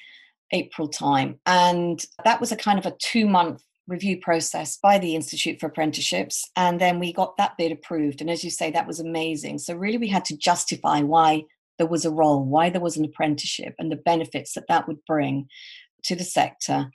April 0.51 0.87
time. 0.87 1.39
And 1.45 2.03
that 2.25 2.39
was 2.41 2.51
a 2.51 2.57
kind 2.57 2.79
of 2.79 2.85
a 2.85 2.95
two 2.99 3.27
month 3.27 3.63
review 3.87 4.19
process 4.19 4.77
by 4.77 4.97
the 4.97 5.15
Institute 5.15 5.59
for 5.59 5.67
Apprenticeships. 5.67 6.49
And 6.55 6.79
then 6.79 6.99
we 6.99 7.11
got 7.11 7.37
that 7.37 7.57
bid 7.57 7.71
approved. 7.71 8.21
And 8.21 8.29
as 8.29 8.43
you 8.43 8.49
say, 8.49 8.71
that 8.71 8.87
was 8.87 8.99
amazing. 8.99 9.59
So, 9.59 9.75
really, 9.75 9.97
we 9.97 10.07
had 10.07 10.25
to 10.25 10.37
justify 10.37 11.01
why 11.01 11.43
there 11.77 11.87
was 11.87 12.05
a 12.05 12.11
role, 12.11 12.43
why 12.43 12.69
there 12.69 12.81
was 12.81 12.97
an 12.97 13.05
apprenticeship, 13.05 13.75
and 13.79 13.91
the 13.91 13.97
benefits 13.97 14.53
that 14.53 14.67
that 14.69 14.87
would 14.87 15.03
bring 15.05 15.47
to 16.03 16.15
the 16.15 16.23
sector 16.23 16.89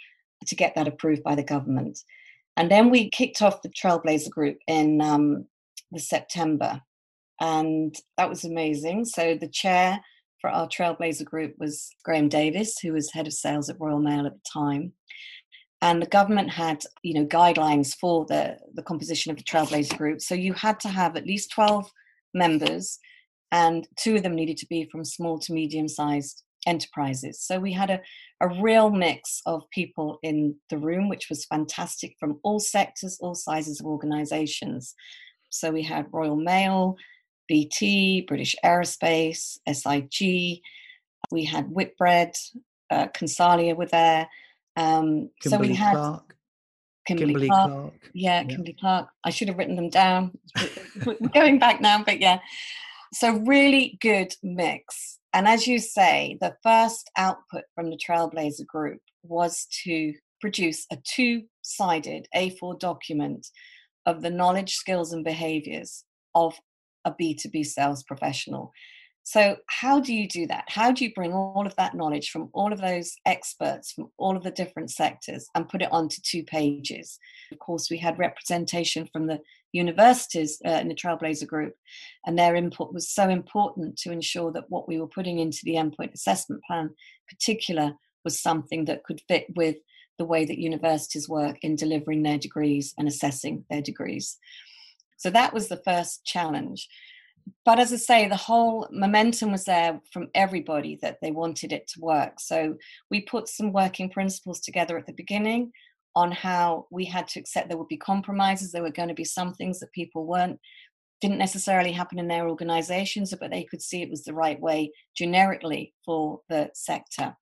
to 0.47 0.54
get 0.54 0.75
that 0.75 0.88
approved 0.88 1.23
by 1.23 1.35
the 1.35 1.42
government. 1.42 1.99
And 2.57 2.71
then 2.71 2.90
we 2.90 3.11
kicked 3.11 3.42
off 3.42 3.62
the 3.62 3.68
Trailblazer 3.68 4.30
Group 4.30 4.59
in 4.66 5.00
um, 5.00 5.47
the 5.92 6.00
September. 6.00 6.80
And 7.40 7.95
that 8.16 8.28
was 8.28 8.45
amazing. 8.45 9.04
So, 9.04 9.37
the 9.37 9.49
chair 9.49 10.00
for 10.40 10.50
our 10.50 10.68
Trailblazer 10.68 11.25
Group 11.25 11.54
was 11.59 11.90
Graham 12.04 12.28
Davis, 12.28 12.78
who 12.78 12.92
was 12.92 13.12
head 13.12 13.26
of 13.26 13.33
sales 13.33 13.68
at 13.68 13.80
Royal 13.80 13.99
Mail 13.99 14.26
at 14.26 14.35
the 14.35 14.50
time 14.50 14.92
and 15.80 16.02
the 16.02 16.06
government 16.06 16.50
had 16.50 16.85
you 17.02 17.14
know 17.14 17.26
guidelines 17.26 17.94
for 17.94 18.25
the 18.26 18.58
the 18.75 18.82
composition 18.82 19.30
of 19.30 19.37
the 19.37 19.44
trailblazer 19.44 19.97
group. 19.97 20.20
So 20.20 20.35
you 20.35 20.52
had 20.52 20.80
to 20.80 20.88
have 20.88 21.16
at 21.16 21.26
least 21.26 21.52
12 21.52 21.90
members 22.35 22.99
and 23.50 23.87
two 23.97 24.16
of 24.16 24.23
them 24.23 24.35
needed 24.35 24.58
to 24.58 24.66
be 24.66 24.88
from 24.90 25.04
small 25.04 25.38
to 25.40 25.52
medium 25.52 25.88
sized 25.88 26.42
enterprises. 26.66 27.40
So 27.40 27.58
we 27.58 27.73
had 27.73 27.88
a, 27.88 28.00
a 28.40 28.61
real 28.61 28.90
mix 28.90 29.40
of 29.47 29.70
people 29.70 30.18
in 30.23 30.56
the 30.68 30.78
room 30.78 31.08
which 31.08 31.28
was 31.30 31.47
fantastic 31.47 32.16
from 32.18 32.40
all 32.42 32.61
sectors 32.61 33.18
all 33.20 33.35
sizes 33.35 33.80
of 33.80 33.87
organizations. 33.87 34.94
So 35.50 35.70
we 35.70 35.82
had 35.82 36.12
royal 36.12 36.37
mail 36.37 36.97
bt 37.49 38.20
british 38.28 38.54
aerospace 38.64 39.56
sig 39.73 40.61
we 41.30 41.44
had 41.44 41.64
whitbread 41.66 42.35
uh, 42.90 43.08
consalia 43.14 43.75
were 43.75 43.87
there 43.87 44.28
um, 44.78 45.30
so 45.42 45.58
we 45.58 45.75
had 45.75 45.94
Clark. 45.94 46.35
Kimberly, 47.06 47.32
Kimberly 47.32 47.49
Clark. 47.49 47.70
Clark. 47.70 47.94
Yeah, 48.14 48.40
yeah, 48.40 48.47
Kimberly 48.47 48.76
Clark. 48.78 49.08
I 49.25 49.30
should 49.30 49.49
have 49.49 49.58
written 49.58 49.76
them 49.76 49.90
down. 49.90 50.38
We're 51.06 51.16
going 51.35 51.58
back 51.58 51.80
now, 51.80 52.02
but 52.04 52.20
yeah. 52.20 52.38
So 53.12 53.38
really 53.38 53.99
good 54.00 54.35
mix. 54.42 55.18
And 55.32 55.49
as 55.49 55.66
you 55.66 55.78
say, 55.78 56.38
the 56.40 56.56
first 56.62 57.11
output 57.16 57.64
from 57.75 57.90
the 57.90 57.99
Trailblazer 57.99 58.66
group 58.66 59.00
was 59.23 59.66
to 59.85 60.14
produce 60.40 60.87
a 60.92 60.99
two-sided 61.04 62.28
A4 62.37 62.78
document 62.78 63.47
of 64.06 64.23
the 64.23 64.30
knowledge, 64.30 64.75
skills, 64.75 65.12
and 65.12 65.25
behaviors 65.25 66.04
of 66.35 66.54
a 67.04 67.12
B2B 67.12 67.66
sales 67.66 68.02
professional. 68.04 68.73
So, 69.30 69.58
how 69.66 70.00
do 70.00 70.14
you 70.14 70.26
do 70.26 70.47
that? 70.47 70.64
How 70.68 70.90
do 70.90 71.04
you 71.04 71.12
bring 71.12 71.35
all 71.35 71.66
of 71.66 71.76
that 71.76 71.94
knowledge 71.94 72.30
from 72.30 72.49
all 72.54 72.73
of 72.73 72.80
those 72.80 73.14
experts 73.26 73.92
from 73.92 74.11
all 74.16 74.38
of 74.38 74.42
the 74.42 74.50
different 74.50 74.90
sectors 74.90 75.50
and 75.54 75.68
put 75.68 75.82
it 75.82 75.92
onto 75.92 76.23
two 76.23 76.44
pages? 76.44 77.18
Of 77.52 77.58
course, 77.58 77.90
we 77.90 77.99
had 77.99 78.18
representation 78.18 79.06
from 79.12 79.26
the 79.26 79.40
universities 79.73 80.62
uh, 80.64 80.70
in 80.80 80.88
the 80.88 80.94
Trailblazer 80.94 81.47
group, 81.47 81.75
and 82.25 82.38
their 82.38 82.54
input 82.54 82.94
was 82.94 83.11
so 83.11 83.28
important 83.28 83.99
to 83.99 84.12
ensure 84.12 84.50
that 84.52 84.70
what 84.70 84.88
we 84.88 84.99
were 84.99 85.06
putting 85.06 85.40
into 85.40 85.61
the 85.64 85.75
endpoint 85.75 86.14
assessment 86.14 86.62
plan, 86.66 86.94
particular, 87.28 87.92
was 88.25 88.40
something 88.40 88.87
that 88.87 89.04
could 89.04 89.20
fit 89.28 89.44
with 89.54 89.76
the 90.16 90.25
way 90.25 90.47
that 90.47 90.56
universities 90.56 91.28
work 91.28 91.58
in 91.61 91.76
delivering 91.76 92.23
their 92.23 92.38
degrees 92.38 92.94
and 92.97 93.06
assessing 93.06 93.66
their 93.68 93.82
degrees. 93.82 94.38
So 95.18 95.28
that 95.28 95.52
was 95.52 95.68
the 95.68 95.82
first 95.85 96.25
challenge 96.25 96.88
but 97.64 97.78
as 97.78 97.93
I 97.93 97.97
say, 97.97 98.28
the 98.28 98.37
whole 98.37 98.88
momentum 98.90 99.52
was 99.52 99.64
there 99.64 100.00
from 100.12 100.28
everybody 100.35 100.99
that 101.02 101.19
they 101.23 101.31
wanted 101.31 101.73
it 101.73 101.87
to 101.88 102.00
work. 102.00 102.40
So 102.40 102.76
we 103.11 103.23
put 103.23 103.49
some 103.49 103.73
working 103.73 104.11
principles 104.11 104.61
together 104.61 104.99
at 104.99 105.07
the 105.07 105.12
beginning 105.12 105.73
on 106.17 106.33
how 106.33 106.87
we 106.90 107.05
had 107.05 107.28
to 107.28 107.40
accept 107.40 107.69
there 107.69 107.78
would 107.78 107.88
be 107.88 107.97
compromises. 107.97 108.73
There 108.73 108.83
were 108.83 108.90
going 108.90 109.09
to 109.09 109.14
be 109.14 109.25
some 109.25 109.55
things 109.55 109.78
that 109.81 109.93
people 109.93 110.26
weren't 110.26 110.59
didn't 111.21 111.38
necessarily 111.38 111.90
happen 111.90 112.19
in 112.19 112.28
their 112.28 112.49
organizations, 112.49 113.35
but 113.40 113.50
they 113.50 113.64
could 113.64 113.83
see 113.83 114.02
it 114.02 114.11
was 114.11 114.25
the 114.25 114.35
right 114.35 114.61
way 114.61 114.93
generically 115.17 115.93
for 116.05 116.40
the 116.49 116.71
sector. 116.75 117.35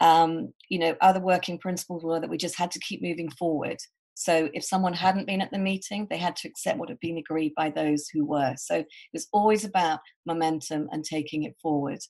Um, 0.00 0.52
you 0.68 0.78
know, 0.78 0.96
other 1.00 1.20
working 1.20 1.58
principles 1.58 2.04
were 2.04 2.20
that 2.20 2.30
we 2.30 2.36
just 2.36 2.56
had 2.56 2.70
to 2.72 2.78
keep 2.80 3.02
moving 3.02 3.30
forward. 3.30 3.78
So 4.22 4.48
if 4.54 4.64
someone 4.64 4.94
hadn't 4.94 5.26
been 5.26 5.40
at 5.40 5.50
the 5.50 5.58
meeting, 5.58 6.06
they 6.08 6.18
had 6.18 6.36
to 6.36 6.48
accept 6.48 6.78
what 6.78 6.88
had 6.88 7.00
been 7.00 7.18
agreed 7.18 7.52
by 7.56 7.70
those 7.70 8.08
who 8.08 8.24
were. 8.24 8.54
So 8.56 8.76
it 8.76 8.86
was 9.12 9.28
always 9.32 9.64
about 9.64 10.00
momentum 10.26 10.88
and 10.92 11.04
taking 11.04 11.44
it 11.44 11.56
forward. 11.60 12.00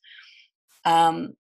Um, 0.85 1.35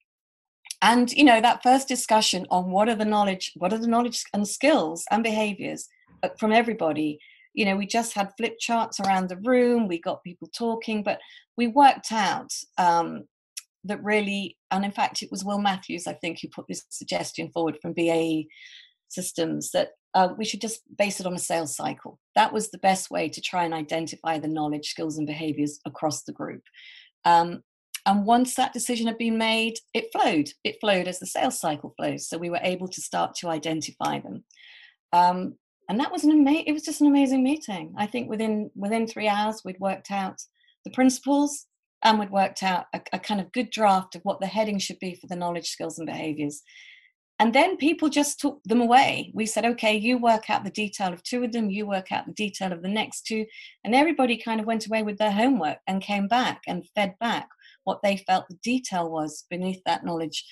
and 0.80 1.12
you 1.12 1.24
know 1.24 1.40
that 1.40 1.62
first 1.62 1.86
discussion 1.86 2.46
on 2.50 2.70
what 2.70 2.88
are 2.88 2.96
the 2.96 3.04
knowledge, 3.04 3.52
what 3.54 3.72
are 3.72 3.78
the 3.78 3.86
knowledge 3.86 4.24
and 4.34 4.46
skills 4.46 5.04
and 5.10 5.22
behaviors 5.22 5.88
uh, 6.22 6.30
from 6.38 6.52
everybody. 6.52 7.18
You 7.54 7.66
know, 7.66 7.76
we 7.76 7.86
just 7.86 8.14
had 8.14 8.32
flip 8.36 8.56
charts 8.58 8.98
around 8.98 9.28
the 9.28 9.40
room. 9.44 9.86
We 9.86 10.00
got 10.00 10.24
people 10.24 10.48
talking, 10.56 11.02
but 11.02 11.20
we 11.56 11.66
worked 11.66 12.10
out 12.10 12.50
um, 12.78 13.24
that 13.84 14.02
really, 14.02 14.56
and 14.70 14.84
in 14.84 14.90
fact, 14.90 15.22
it 15.22 15.30
was 15.30 15.44
Will 15.44 15.58
Matthews, 15.58 16.06
I 16.06 16.14
think, 16.14 16.40
who 16.40 16.48
put 16.48 16.66
this 16.66 16.84
suggestion 16.88 17.50
forward 17.52 17.78
from 17.82 17.92
BAE 17.92 18.46
systems 19.08 19.70
that 19.72 19.90
uh, 20.14 20.28
we 20.36 20.44
should 20.44 20.60
just 20.60 20.82
base 20.96 21.20
it 21.20 21.26
on 21.26 21.34
a 21.34 21.38
sales 21.38 21.74
cycle. 21.74 22.18
That 22.34 22.52
was 22.52 22.70
the 22.70 22.78
best 22.78 23.10
way 23.10 23.28
to 23.28 23.40
try 23.40 23.64
and 23.64 23.74
identify 23.74 24.38
the 24.38 24.48
knowledge, 24.48 24.90
skills, 24.90 25.18
and 25.18 25.26
behaviors 25.26 25.80
across 25.86 26.22
the 26.22 26.32
group. 26.32 26.62
Um, 27.24 27.62
and 28.04 28.26
once 28.26 28.54
that 28.54 28.72
decision 28.72 29.06
had 29.06 29.18
been 29.18 29.38
made, 29.38 29.78
it 29.94 30.10
flowed. 30.12 30.50
It 30.64 30.78
flowed 30.80 31.06
as 31.06 31.18
the 31.18 31.26
sales 31.26 31.60
cycle 31.60 31.94
flows. 31.96 32.28
So 32.28 32.36
we 32.36 32.50
were 32.50 32.60
able 32.62 32.88
to 32.88 33.00
start 33.00 33.34
to 33.36 33.48
identify 33.48 34.18
them. 34.18 34.44
Um, 35.12 35.54
and 35.88 36.00
that 36.00 36.12
was 36.12 36.24
an 36.24 36.30
amazing, 36.32 36.64
it 36.66 36.72
was 36.72 36.82
just 36.82 37.00
an 37.00 37.06
amazing 37.06 37.44
meeting. 37.44 37.94
I 37.96 38.06
think 38.06 38.28
within 38.28 38.70
within 38.74 39.06
three 39.06 39.28
hours, 39.28 39.62
we'd 39.64 39.80
worked 39.80 40.10
out 40.10 40.40
the 40.84 40.90
principles 40.90 41.66
and 42.02 42.18
we'd 42.18 42.30
worked 42.30 42.62
out 42.62 42.86
a, 42.92 43.00
a 43.12 43.18
kind 43.18 43.40
of 43.40 43.52
good 43.52 43.70
draft 43.70 44.14
of 44.16 44.22
what 44.22 44.40
the 44.40 44.46
heading 44.46 44.78
should 44.78 44.98
be 44.98 45.14
for 45.14 45.26
the 45.26 45.36
knowledge, 45.36 45.68
skills, 45.68 45.98
and 45.98 46.06
behaviors. 46.06 46.62
And 47.42 47.52
then 47.52 47.76
people 47.76 48.08
just 48.08 48.38
took 48.38 48.62
them 48.62 48.80
away. 48.80 49.32
We 49.34 49.46
said, 49.46 49.64
okay, 49.64 49.96
you 49.96 50.16
work 50.16 50.48
out 50.48 50.62
the 50.62 50.70
detail 50.70 51.12
of 51.12 51.24
two 51.24 51.42
of 51.42 51.50
them, 51.50 51.70
you 51.70 51.88
work 51.88 52.12
out 52.12 52.24
the 52.24 52.32
detail 52.32 52.72
of 52.72 52.82
the 52.82 52.88
next 52.88 53.26
two. 53.26 53.46
And 53.82 53.96
everybody 53.96 54.36
kind 54.36 54.60
of 54.60 54.66
went 54.66 54.86
away 54.86 55.02
with 55.02 55.18
their 55.18 55.32
homework 55.32 55.78
and 55.88 56.00
came 56.00 56.28
back 56.28 56.60
and 56.68 56.88
fed 56.94 57.16
back 57.18 57.48
what 57.82 57.98
they 58.00 58.18
felt 58.28 58.44
the 58.48 58.58
detail 58.62 59.10
was 59.10 59.44
beneath 59.50 59.82
that 59.86 60.04
knowledge 60.04 60.44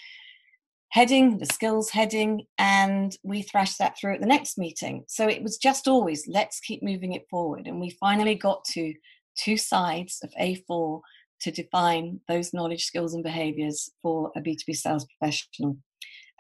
heading, 0.89 1.39
the 1.39 1.47
skills 1.47 1.91
heading, 1.91 2.47
and 2.59 3.17
we 3.23 3.43
thrashed 3.43 3.79
that 3.79 3.97
through 3.97 4.15
at 4.15 4.21
the 4.21 4.27
next 4.27 4.59
meeting. 4.59 5.05
So 5.07 5.29
it 5.29 5.45
was 5.45 5.59
just 5.59 5.87
always, 5.87 6.27
let's 6.27 6.59
keep 6.59 6.83
moving 6.83 7.13
it 7.13 7.29
forward. 7.31 7.69
And 7.69 7.81
we 7.81 7.97
finally 8.01 8.35
got 8.35 8.65
to 8.73 8.93
two 9.39 9.57
sides 9.57 10.19
of 10.25 10.33
A4 10.41 11.01
to 11.43 11.53
define 11.53 12.19
those 12.27 12.53
knowledge, 12.53 12.83
skills, 12.85 13.15
and 13.15 13.23
behaviors 13.23 13.93
for 14.03 14.33
a 14.35 14.41
B2B 14.41 14.75
sales 14.75 15.07
professional 15.07 15.77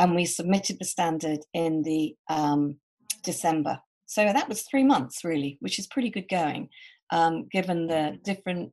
and 0.00 0.14
we 0.14 0.24
submitted 0.24 0.78
the 0.78 0.84
standard 0.84 1.40
in 1.52 1.82
the 1.82 2.16
um, 2.28 2.76
December. 3.22 3.78
So 4.06 4.24
that 4.24 4.48
was 4.48 4.62
three 4.62 4.82
months 4.82 5.22
really, 5.22 5.58
which 5.60 5.78
is 5.78 5.86
pretty 5.86 6.10
good 6.10 6.28
going, 6.28 6.70
um, 7.12 7.46
given 7.52 7.86
the 7.86 8.18
different 8.24 8.72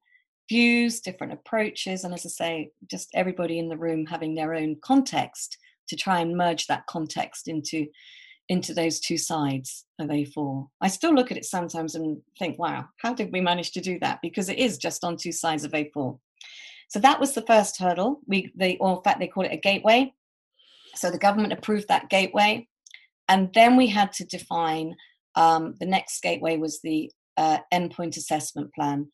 views, 0.50 1.02
different 1.02 1.34
approaches, 1.34 2.06
and 2.06 2.14
as 2.14 2.26
I 2.26 2.30
say, 2.30 2.72
just 2.90 3.10
everybody 3.14 3.60
in 3.60 3.68
the 3.68 3.78
room 3.78 4.06
having 4.06 4.34
their 4.34 4.54
own 4.54 4.78
context 4.82 5.58
to 5.90 5.98
try 5.98 6.22
and 6.22 6.36
merge 6.36 6.66
that 6.68 6.88
context 6.88 7.48
into 7.48 7.86
into 8.50 8.74
those 8.74 9.02
two 9.02 9.18
sides 9.18 9.84
of 10.00 10.08
A4. 10.08 10.68
I 10.80 10.88
still 10.88 11.14
look 11.14 11.32
at 11.32 11.38
it 11.38 11.44
sometimes 11.44 11.96
and 11.96 12.18
think, 12.40 12.58
wow, 12.58 12.86
how 13.02 13.14
did 13.14 13.30
we 13.34 13.42
manage 13.42 13.72
to 13.74 13.82
do 13.82 14.00
that? 14.00 14.20
Because 14.22 14.48
it 14.48 14.58
is 14.58 14.78
just 14.78 15.04
on 15.04 15.18
two 15.18 15.34
sides 15.34 15.66
of 15.66 15.74
A4. 15.74 16.18
So 16.88 17.00
that 17.00 17.20
was 17.20 17.34
the 17.34 17.42
first 17.42 17.78
hurdle. 17.78 18.22
We, 18.26 18.54
they, 18.56 18.78
or 18.78 18.96
in 18.96 19.04
fact, 19.04 19.20
they 19.20 19.28
call 19.28 19.44
it 19.44 19.52
a 19.52 19.58
gateway. 19.58 20.14
So 20.98 21.12
the 21.12 21.18
government 21.18 21.54
approved 21.54 21.88
that 21.88 22.10
gateway. 22.10 22.68
And 23.30 23.54
then 23.54 23.76
we 23.76 23.88
had 23.88 24.14
to 24.14 24.26
define 24.26 24.96
um, 25.36 25.76
the 25.80 25.86
next 25.86 26.22
gateway 26.22 26.58
was 26.58 26.82
the 26.82 27.12
uh, 27.38 27.60
endpoint 27.74 28.18
assessment 28.18 28.74
plan. 28.74 29.12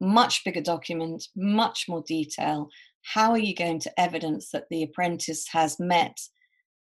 Much 0.00 0.44
bigger 0.44 0.60
document, 0.60 1.24
much 1.36 1.86
more 1.88 2.02
detail. 2.06 2.68
How 3.02 3.30
are 3.32 3.38
you 3.38 3.54
going 3.54 3.80
to 3.80 4.00
evidence 4.00 4.50
that 4.50 4.66
the 4.70 4.82
apprentice 4.82 5.46
has 5.48 5.78
met 5.78 6.18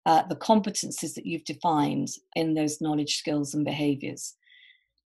uh, 0.05 0.23
the 0.27 0.35
competencies 0.35 1.13
that 1.15 1.25
you've 1.25 1.45
defined 1.45 2.09
in 2.35 2.53
those 2.53 2.81
knowledge, 2.81 3.17
skills, 3.17 3.53
and 3.53 3.65
behaviors? 3.65 4.35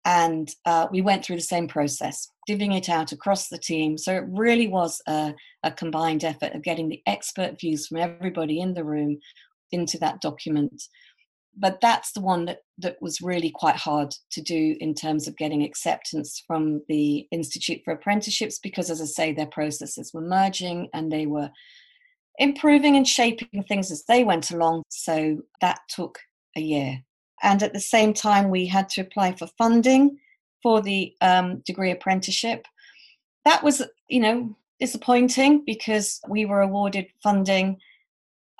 And 0.05 0.49
uh, 0.65 0.87
we 0.91 1.01
went 1.01 1.23
through 1.23 1.35
the 1.35 1.41
same 1.41 1.67
process, 1.67 2.31
divvying 2.49 2.75
it 2.75 2.89
out 2.89 3.11
across 3.11 3.49
the 3.49 3.57
team. 3.57 3.97
So 3.97 4.13
it 4.15 4.23
really 4.27 4.67
was 4.67 5.01
a, 5.07 5.33
a 5.63 5.71
combined 5.71 6.23
effort 6.23 6.55
of 6.55 6.63
getting 6.63 6.89
the 6.89 7.01
expert 7.05 7.59
views 7.59 7.87
from 7.87 7.97
everybody 7.97 8.59
in 8.59 8.73
the 8.73 8.83
room 8.83 9.19
into 9.71 9.97
that 9.99 10.21
document. 10.21 10.83
But 11.55 11.81
that's 11.81 12.13
the 12.13 12.21
one 12.21 12.45
that 12.45 12.59
that 12.79 12.97
was 13.01 13.21
really 13.21 13.51
quite 13.51 13.75
hard 13.75 14.13
to 14.31 14.41
do 14.41 14.75
in 14.79 14.95
terms 14.95 15.27
of 15.27 15.37
getting 15.37 15.63
acceptance 15.63 16.41
from 16.47 16.81
the 16.87 17.27
institute 17.31 17.81
for 17.83 17.93
apprenticeships 17.93 18.57
because 18.57 18.89
as 18.89 19.01
i 19.01 19.05
say 19.05 19.33
their 19.33 19.47
processes 19.47 20.11
were 20.13 20.21
merging 20.21 20.87
and 20.93 21.11
they 21.11 21.27
were 21.27 21.51
improving 22.37 22.95
and 22.95 23.07
shaping 23.07 23.63
things 23.67 23.91
as 23.91 24.03
they 24.07 24.23
went 24.23 24.51
along. 24.51 24.83
So 24.89 25.37
that 25.61 25.79
took 25.89 26.19
a 26.57 26.61
year 26.61 27.03
and 27.43 27.63
at 27.63 27.73
the 27.73 27.79
same 27.79 28.13
time 28.13 28.49
we 28.49 28.65
had 28.65 28.89
to 28.89 29.01
apply 29.01 29.33
for 29.33 29.47
funding 29.57 30.17
for 30.63 30.81
the 30.81 31.13
um, 31.21 31.59
degree 31.65 31.91
apprenticeship 31.91 32.65
that 33.45 33.63
was 33.63 33.81
you 34.07 34.19
know 34.19 34.55
disappointing 34.79 35.63
because 35.65 36.19
we 36.27 36.43
were 36.45 36.61
awarded 36.61 37.05
funding 37.21 37.77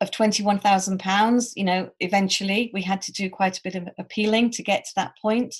of 0.02 0.12
£21,000. 0.12 1.54
You 1.56 1.64
know, 1.64 1.90
eventually 2.00 2.72
we 2.74 2.82
had 2.82 3.02
to 3.04 3.12
do 3.12 3.30
quite 3.30 3.58
a 3.58 3.62
bit 3.64 3.76
of 3.76 3.88
appealing 4.00 4.52
to 4.52 4.64
get 4.64 4.86
to 4.86 4.92
that 4.96 5.14
point. 5.22 5.56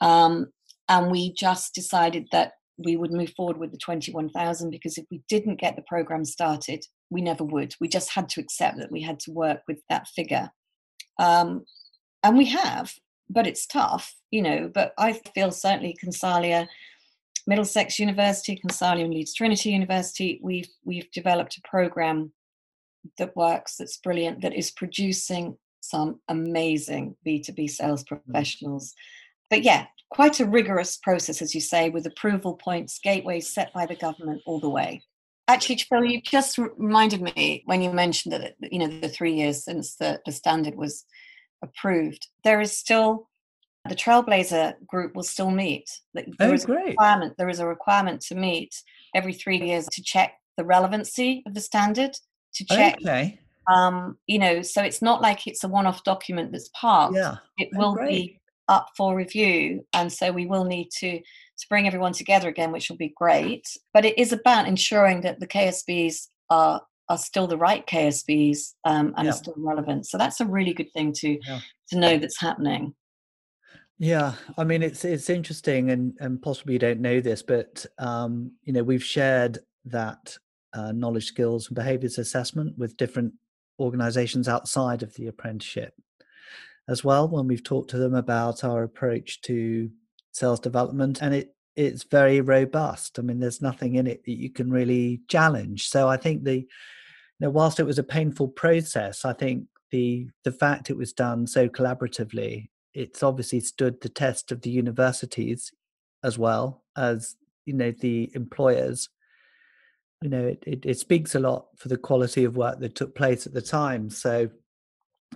Um, 0.00 0.48
and 0.88 1.10
we 1.10 1.32
just 1.32 1.74
decided 1.74 2.28
that 2.32 2.52
we 2.78 2.96
would 2.96 3.12
move 3.12 3.32
forward 3.36 3.58
with 3.58 3.70
the 3.70 3.78
21,000 3.78 4.70
because 4.70 4.98
if 4.98 5.04
we 5.10 5.22
didn't 5.28 5.60
get 5.60 5.76
the 5.76 5.82
program 5.82 6.24
started, 6.24 6.84
we 7.10 7.20
never 7.20 7.44
would. 7.44 7.74
We 7.80 7.88
just 7.88 8.10
had 8.10 8.28
to 8.30 8.40
accept 8.40 8.78
that 8.78 8.90
we 8.90 9.02
had 9.02 9.20
to 9.20 9.30
work 9.30 9.60
with 9.68 9.80
that 9.88 10.08
figure. 10.08 10.50
Um, 11.18 11.64
and 12.22 12.36
we 12.36 12.46
have, 12.46 12.94
but 13.28 13.46
it's 13.46 13.66
tough, 13.66 14.14
you 14.30 14.42
know. 14.42 14.70
But 14.72 14.94
I 14.98 15.20
feel 15.34 15.50
certainly 15.50 15.96
Consalia, 16.02 16.68
Middlesex 17.46 17.98
University, 17.98 18.56
Consalia 18.56 19.04
and 19.04 19.14
Leeds 19.14 19.34
Trinity 19.34 19.70
University, 19.70 20.40
we've 20.42 20.68
we've 20.84 21.10
developed 21.10 21.56
a 21.56 21.68
program 21.68 22.32
that 23.18 23.36
works, 23.36 23.76
that's 23.76 23.96
brilliant, 23.96 24.42
that 24.42 24.54
is 24.54 24.70
producing 24.70 25.56
some 25.80 26.20
amazing 26.28 27.16
B2B 27.26 27.68
sales 27.68 28.04
mm. 28.04 28.08
professionals. 28.08 28.94
But 29.50 29.62
yeah, 29.62 29.86
quite 30.10 30.40
a 30.40 30.46
rigorous 30.46 30.96
process, 30.96 31.42
as 31.42 31.54
you 31.54 31.60
say, 31.60 31.90
with 31.90 32.06
approval 32.06 32.54
points, 32.54 33.00
gateways 33.02 33.52
set 33.52 33.72
by 33.72 33.86
the 33.86 33.96
government 33.96 34.42
all 34.46 34.60
the 34.60 34.70
way. 34.70 35.02
Actually, 35.48 35.78
Phil, 35.78 36.04
you 36.04 36.22
just 36.22 36.56
reminded 36.56 37.20
me 37.20 37.62
when 37.66 37.82
you 37.82 37.90
mentioned 37.90 38.32
that 38.32 38.54
you 38.60 38.78
know 38.78 39.00
the 39.00 39.08
three 39.08 39.34
years 39.34 39.64
since 39.64 39.96
the, 39.96 40.20
the 40.24 40.32
standard 40.32 40.76
was 40.76 41.04
approved. 41.62 42.28
There 42.44 42.60
is 42.60 42.76
still 42.76 43.28
the 43.88 43.96
Trailblazer 43.96 44.74
group 44.86 45.16
will 45.16 45.24
still 45.24 45.50
meet. 45.50 45.90
There 46.14 46.24
oh, 46.40 46.52
is 46.52 46.64
great. 46.64 46.84
A 46.84 46.90
requirement. 46.90 47.34
There 47.36 47.48
is 47.48 47.58
a 47.58 47.66
requirement 47.66 48.20
to 48.22 48.34
meet 48.34 48.74
every 49.14 49.32
three 49.32 49.60
years 49.60 49.86
to 49.92 50.02
check 50.02 50.34
the 50.56 50.64
relevancy 50.64 51.42
of 51.46 51.54
the 51.54 51.60
standard 51.60 52.12
to 52.54 52.64
check. 52.64 52.98
Okay. 53.00 53.40
Um, 53.66 54.18
you 54.26 54.38
know, 54.38 54.62
so 54.62 54.82
it's 54.82 55.02
not 55.02 55.20
like 55.20 55.46
it's 55.46 55.64
a 55.64 55.68
one-off 55.68 56.04
document 56.04 56.52
that's 56.52 56.70
parked. 56.80 57.16
Yeah. 57.16 57.36
It 57.58 57.70
oh, 57.74 57.78
will 57.78 57.94
great. 57.94 58.08
be 58.08 58.40
up 58.68 58.88
for 58.96 59.16
review, 59.16 59.84
and 59.92 60.12
so 60.12 60.32
we 60.32 60.46
will 60.46 60.64
need 60.64 60.88
to 60.98 61.18
to 61.18 61.68
bring 61.68 61.86
everyone 61.86 62.12
together 62.12 62.48
again, 62.48 62.72
which 62.72 62.88
will 62.88 62.96
be 62.96 63.12
great. 63.16 63.66
But 63.92 64.04
it 64.04 64.18
is 64.18 64.32
about 64.32 64.66
ensuring 64.66 65.20
that 65.22 65.40
the 65.40 65.46
KSBs 65.46 66.28
are 66.50 66.82
are 67.12 67.18
still 67.18 67.46
the 67.46 67.56
right 67.56 67.86
KSBs 67.86 68.74
um, 68.84 69.14
and 69.16 69.26
yeah. 69.26 69.30
are 69.30 69.36
still 69.36 69.54
relevant. 69.56 70.06
So 70.06 70.18
that's 70.18 70.40
a 70.40 70.46
really 70.46 70.72
good 70.72 70.92
thing 70.92 71.12
to 71.14 71.38
yeah. 71.46 71.60
to 71.90 71.98
know 71.98 72.18
that's 72.18 72.40
happening. 72.40 72.94
Yeah, 73.98 74.34
I 74.58 74.64
mean 74.64 74.82
it's 74.82 75.04
it's 75.04 75.30
interesting, 75.30 75.90
and 75.90 76.14
and 76.20 76.40
possibly 76.40 76.72
you 76.74 76.78
don't 76.78 77.00
know 77.00 77.20
this, 77.20 77.42
but 77.42 77.86
um, 77.98 78.52
you 78.64 78.72
know 78.72 78.82
we've 78.82 79.04
shared 79.04 79.58
that 79.84 80.36
uh, 80.72 80.92
knowledge, 80.92 81.26
skills, 81.26 81.68
and 81.68 81.76
behaviors 81.76 82.18
assessment 82.18 82.78
with 82.78 82.96
different 82.96 83.34
organizations 83.78 84.48
outside 84.48 85.02
of 85.02 85.14
the 85.14 85.26
apprenticeship 85.26 85.94
as 86.88 87.04
well 87.04 87.28
when 87.28 87.46
we've 87.46 87.64
talked 87.64 87.90
to 87.90 87.98
them 87.98 88.14
about 88.14 88.64
our 88.64 88.82
approach 88.82 89.40
to 89.42 89.90
sales 90.32 90.60
development 90.60 91.22
and 91.22 91.34
it 91.34 91.54
it's 91.74 92.04
very 92.04 92.40
robust 92.40 93.18
i 93.18 93.22
mean 93.22 93.40
there's 93.40 93.62
nothing 93.62 93.94
in 93.94 94.06
it 94.06 94.22
that 94.24 94.36
you 94.36 94.50
can 94.50 94.70
really 94.70 95.20
challenge 95.28 95.88
so 95.88 96.08
i 96.08 96.16
think 96.16 96.44
the 96.44 96.66
know 97.42 97.50
whilst 97.50 97.78
it 97.78 97.86
was 97.86 97.98
a 97.98 98.04
painful 98.04 98.48
process 98.48 99.24
i 99.24 99.32
think 99.32 99.66
the 99.90 100.28
the 100.44 100.52
fact 100.52 100.90
it 100.90 100.96
was 100.96 101.12
done 101.12 101.46
so 101.46 101.68
collaboratively 101.68 102.68
it's 102.94 103.22
obviously 103.22 103.60
stood 103.60 104.00
the 104.00 104.08
test 104.08 104.52
of 104.52 104.62
the 104.62 104.70
universities 104.70 105.72
as 106.22 106.38
well 106.38 106.82
as 106.96 107.36
you 107.64 107.72
know 107.72 107.90
the 107.90 108.30
employers. 108.34 109.08
You 110.22 110.30
know 110.30 110.46
it, 110.46 110.62
it, 110.66 110.86
it 110.86 110.98
speaks 110.98 111.34
a 111.34 111.40
lot 111.40 111.66
for 111.76 111.88
the 111.88 111.96
quality 111.96 112.44
of 112.44 112.56
work 112.56 112.80
that 112.80 112.94
took 112.94 113.14
place 113.14 113.46
at 113.46 113.54
the 113.54 113.62
time. 113.62 114.10
So 114.10 114.50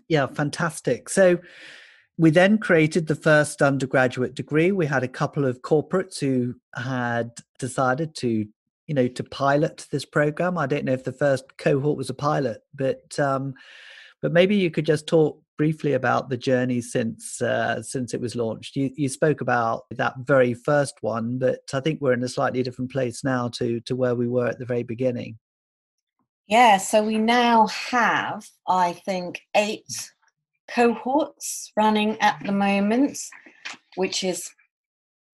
yeah 0.09 0.27
fantastic. 0.27 1.09
So 1.09 1.39
we 2.19 2.31
then 2.31 2.59
created 2.59 3.07
the 3.07 3.15
first 3.15 3.61
undergraduate 3.61 4.35
degree. 4.35 4.73
We 4.73 4.87
had 4.87 5.03
a 5.03 5.09
couple 5.09 5.45
of 5.45 5.61
corporates 5.61 6.19
who 6.19 6.55
had 6.75 7.31
decided 7.59 8.15
to 8.17 8.47
you 8.87 8.95
know 8.95 9.09
to 9.09 9.25
pilot 9.25 9.87
this 9.91 10.05
program 10.05 10.57
i 10.57 10.67
don't 10.67 10.85
know 10.85 10.93
if 10.93 11.05
the 11.05 11.13
first 11.13 11.57
cohort 11.59 11.97
was 11.97 12.11
a 12.11 12.15
pilot 12.15 12.63
but 12.75 13.19
um 13.19 13.55
but 14.23 14.33
maybe 14.33 14.57
you 14.57 14.71
could 14.71 14.87
just 14.87 15.07
talk 15.07 15.41
briefly 15.57 15.95
about 15.95 16.29
the 16.29 16.37
journey 16.37 16.81
since 16.81 17.41
uh, 17.41 17.83
since 17.83 18.15
it 18.15 18.21
was 18.21 18.37
launched. 18.37 18.77
You, 18.77 18.91
you 18.95 19.09
spoke 19.09 19.41
about 19.41 19.85
that 19.91 20.15
very 20.19 20.55
first 20.55 20.95
one, 21.01 21.39
but 21.39 21.61
I 21.73 21.81
think 21.81 22.01
we're 22.01 22.13
in 22.13 22.23
a 22.23 22.29
slightly 22.29 22.63
different 22.63 22.91
place 22.91 23.25
now 23.25 23.49
to 23.55 23.81
to 23.81 23.97
where 23.97 24.15
we 24.15 24.29
were 24.29 24.47
at 24.47 24.59
the 24.59 24.67
very 24.67 24.83
beginning. 24.83 25.39
Yeah, 26.47 26.79
so 26.79 27.03
we 27.03 27.19
now 27.19 27.67
have, 27.67 28.47
I 28.69 28.93
think, 28.93 29.41
eight 29.57 30.11
cohorts 30.69 31.73
running 31.77 32.21
at 32.21 32.41
the 32.45 32.53
moment, 32.53 33.19
which 33.97 34.23
is 34.23 34.49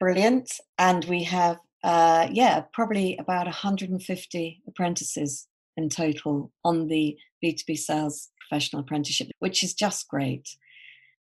brilliant, 0.00 0.50
and 0.78 1.04
we 1.04 1.24
have 1.24 1.58
uh, 1.82 2.28
yeah 2.30 2.62
probably 2.72 3.16
about 3.16 3.46
150 3.46 4.62
apprentices 4.66 5.48
in 5.76 5.88
total 5.88 6.52
on 6.64 6.88
the 6.88 7.16
B2B 7.42 7.78
sales 7.78 8.28
professional 8.40 8.82
apprenticeship, 8.82 9.28
which 9.38 9.62
is 9.62 9.74
just 9.74 10.08
great. 10.08 10.56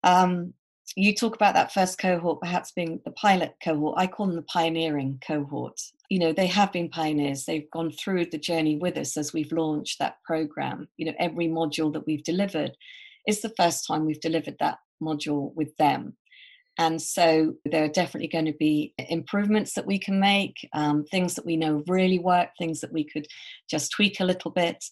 Um, 0.04 0.54
you 0.96 1.14
talk 1.14 1.36
about 1.36 1.54
that 1.56 1.74
first 1.74 1.98
cohort 1.98 2.40
perhaps 2.40 2.72
being 2.72 3.02
the 3.04 3.12
pilot 3.12 3.56
cohort. 3.62 3.96
I 3.98 4.08
call 4.08 4.28
them 4.28 4.36
the 4.38 4.42
pioneering 4.44 5.22
cohort. 5.26 5.80
You 6.10 6.20
know, 6.20 6.32
they 6.32 6.48
have 6.48 6.72
been 6.72 6.90
pioneers. 6.90 7.46
They've 7.46 7.70
gone 7.72 7.92
through 7.92 8.28
the 8.28 8.38
journey 8.38 8.78
with 8.78 8.96
us 8.98 9.18
as 9.18 9.34
we've 9.34 9.52
launched 9.52 10.00
that 10.00 10.24
program. 10.24 10.88
You 10.96 11.08
know, 11.08 11.14
every 11.20 11.48
module 11.48 11.92
that 11.92 12.08
we've 12.08 12.24
delivered 12.24 12.78
is 13.28 13.42
the 13.42 13.54
first 13.58 13.86
time 13.86 14.06
we've 14.06 14.22
delivered 14.22 14.56
that 14.60 14.80
module 15.02 15.54
with 15.56 15.76
them. 15.76 16.16
And 16.78 17.02
so 17.02 17.56
there 17.66 17.86
are 17.86 17.90
definitely 17.90 18.28
going 18.28 18.46
to 18.46 18.54
be 18.54 18.94
improvements 18.98 19.74
that 19.74 19.88
we 19.88 19.98
can 19.98 20.20
make, 20.20 20.56
um, 20.74 21.06
things 21.06 21.34
that 21.36 21.46
we 21.46 21.58
know 21.58 21.84
really 21.88 22.20
work, 22.20 22.50
things 22.58 22.82
that 22.82 22.94
we 22.94 23.04
could 23.04 23.28
just 23.70 23.92
tweak 23.92 24.20
a 24.20 24.26
little 24.26 24.52
bit 24.52 24.84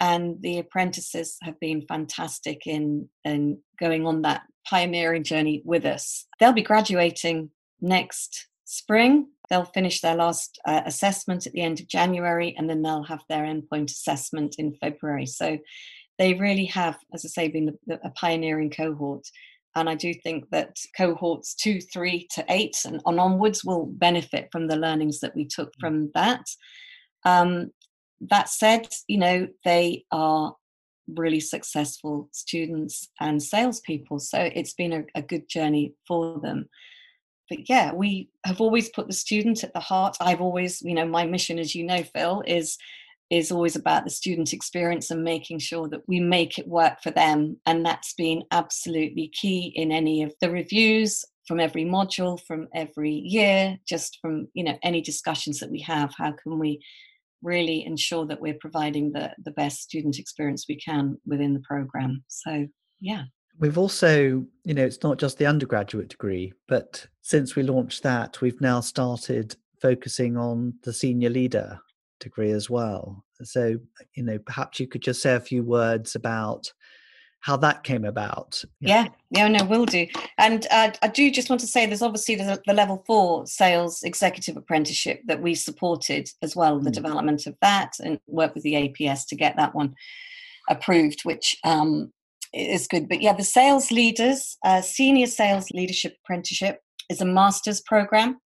and 0.00 0.40
the 0.42 0.58
apprentices 0.58 1.36
have 1.42 1.58
been 1.60 1.86
fantastic 1.86 2.66
in 2.66 3.08
in 3.24 3.58
going 3.80 4.06
on 4.06 4.22
that 4.22 4.42
pioneering 4.68 5.24
journey 5.24 5.62
with 5.64 5.84
us. 5.84 6.26
They'll 6.38 6.52
be 6.52 6.62
graduating 6.62 7.50
next 7.80 8.48
spring. 8.64 9.28
They'll 9.48 9.64
finish 9.64 10.00
their 10.00 10.16
last 10.16 10.58
uh, 10.66 10.82
assessment 10.84 11.46
at 11.46 11.52
the 11.52 11.62
end 11.62 11.80
of 11.80 11.88
January, 11.88 12.54
and 12.58 12.68
then 12.68 12.82
they'll 12.82 13.04
have 13.04 13.22
their 13.28 13.44
endpoint 13.44 13.90
assessment 13.90 14.56
in 14.58 14.76
February. 14.80 15.26
So 15.26 15.58
they 16.18 16.34
really 16.34 16.64
have, 16.66 16.98
as 17.14 17.24
I 17.24 17.28
say, 17.28 17.48
been 17.48 17.78
a 17.90 18.10
pioneering 18.10 18.70
cohort. 18.70 19.26
And 19.76 19.88
I 19.90 19.94
do 19.94 20.12
think 20.14 20.48
that 20.50 20.78
cohorts 20.96 21.54
two, 21.54 21.80
three 21.80 22.26
to 22.32 22.44
eight 22.48 22.78
and 22.86 23.00
on 23.04 23.18
onwards 23.18 23.62
will 23.62 23.86
benefit 23.86 24.48
from 24.50 24.66
the 24.66 24.76
learnings 24.76 25.20
that 25.20 25.36
we 25.36 25.44
took 25.44 25.68
mm. 25.76 25.80
from 25.80 26.10
that. 26.14 26.44
Um, 27.24 27.70
that 28.22 28.48
said, 28.48 28.88
you 29.06 29.18
know, 29.18 29.48
they 29.64 30.06
are 30.10 30.56
really 31.14 31.40
successful 31.40 32.28
students 32.32 33.08
and 33.20 33.42
salespeople. 33.42 34.18
So 34.18 34.50
it's 34.54 34.72
been 34.72 34.92
a, 34.92 35.04
a 35.14 35.22
good 35.22 35.48
journey 35.48 35.92
for 36.08 36.40
them. 36.40 36.68
But 37.50 37.68
yeah, 37.68 37.92
we 37.92 38.30
have 38.44 38.60
always 38.60 38.88
put 38.88 39.06
the 39.06 39.12
student 39.12 39.62
at 39.62 39.74
the 39.74 39.80
heart. 39.80 40.16
I've 40.20 40.40
always, 40.40 40.80
you 40.82 40.94
know, 40.94 41.06
my 41.06 41.26
mission, 41.26 41.58
as 41.58 41.74
you 41.74 41.84
know, 41.84 42.02
Phil, 42.02 42.42
is 42.46 42.78
is 43.30 43.50
always 43.50 43.74
about 43.74 44.04
the 44.04 44.10
student 44.10 44.52
experience 44.52 45.10
and 45.10 45.24
making 45.24 45.58
sure 45.58 45.88
that 45.88 46.02
we 46.06 46.20
make 46.20 46.58
it 46.58 46.68
work 46.68 47.02
for 47.02 47.10
them. 47.10 47.56
And 47.66 47.84
that's 47.84 48.14
been 48.14 48.44
absolutely 48.52 49.28
key 49.28 49.72
in 49.74 49.90
any 49.90 50.22
of 50.22 50.32
the 50.40 50.50
reviews 50.50 51.24
from 51.46 51.60
every 51.60 51.84
module, 51.84 52.40
from 52.40 52.68
every 52.74 53.12
year, 53.12 53.78
just 53.86 54.18
from 54.20 54.48
you 54.54 54.64
know 54.64 54.78
any 54.82 55.00
discussions 55.00 55.60
that 55.60 55.70
we 55.70 55.80
have. 55.80 56.14
How 56.16 56.32
can 56.32 56.58
we 56.58 56.80
really 57.42 57.84
ensure 57.84 58.26
that 58.26 58.40
we're 58.40 58.54
providing 58.60 59.12
the 59.12 59.32
the 59.44 59.52
best 59.52 59.82
student 59.82 60.18
experience 60.18 60.66
we 60.68 60.76
can 60.76 61.18
within 61.26 61.54
the 61.54 61.60
program? 61.60 62.24
So 62.28 62.66
yeah. 63.00 63.24
We've 63.58 63.78
also, 63.78 64.44
you 64.64 64.74
know, 64.74 64.84
it's 64.84 65.02
not 65.02 65.18
just 65.18 65.38
the 65.38 65.46
undergraduate 65.46 66.10
degree, 66.10 66.52
but 66.68 67.06
since 67.22 67.56
we 67.56 67.62
launched 67.62 68.02
that, 68.02 68.42
we've 68.42 68.60
now 68.60 68.80
started 68.80 69.56
focusing 69.80 70.36
on 70.36 70.74
the 70.82 70.92
senior 70.92 71.30
leader 71.30 71.80
degree 72.20 72.50
as 72.50 72.70
well. 72.70 73.24
So, 73.42 73.76
you 74.14 74.22
know, 74.22 74.38
perhaps 74.38 74.80
you 74.80 74.86
could 74.86 75.02
just 75.02 75.22
say 75.22 75.34
a 75.34 75.40
few 75.40 75.62
words 75.62 76.14
about 76.14 76.72
how 77.40 77.56
that 77.56 77.84
came 77.84 78.04
about. 78.04 78.62
Yeah, 78.80 79.06
yeah, 79.30 79.46
no, 79.46 79.64
will 79.64 79.86
do. 79.86 80.06
And 80.36 80.66
uh, 80.70 80.90
I 81.00 81.08
do 81.08 81.30
just 81.30 81.48
want 81.48 81.60
to 81.60 81.66
say 81.66 81.86
there's 81.86 82.02
obviously 82.02 82.34
the, 82.34 82.60
the, 82.66 82.72
level 82.72 83.04
four 83.06 83.46
sales 83.46 84.02
executive 84.02 84.56
apprenticeship 84.56 85.20
that 85.26 85.40
we 85.40 85.54
supported 85.54 86.28
as 86.42 86.56
well, 86.56 86.80
the 86.80 86.90
mm. 86.90 86.94
development 86.94 87.46
of 87.46 87.56
that 87.62 87.92
and 88.02 88.18
work 88.26 88.54
with 88.54 88.64
the 88.64 88.72
APS 88.72 89.28
to 89.28 89.36
get 89.36 89.56
that 89.56 89.76
one 89.76 89.94
approved, 90.68 91.20
which 91.22 91.56
um, 91.62 92.12
is 92.52 92.88
good. 92.88 93.08
But 93.08 93.22
yeah, 93.22 93.34
the 93.34 93.44
sales 93.44 93.92
leaders, 93.92 94.56
uh, 94.64 94.80
senior 94.80 95.26
sales 95.26 95.70
leadership 95.70 96.16
apprenticeship 96.24 96.80
is 97.08 97.20
a 97.20 97.26
master's 97.26 97.80
program. 97.80 98.40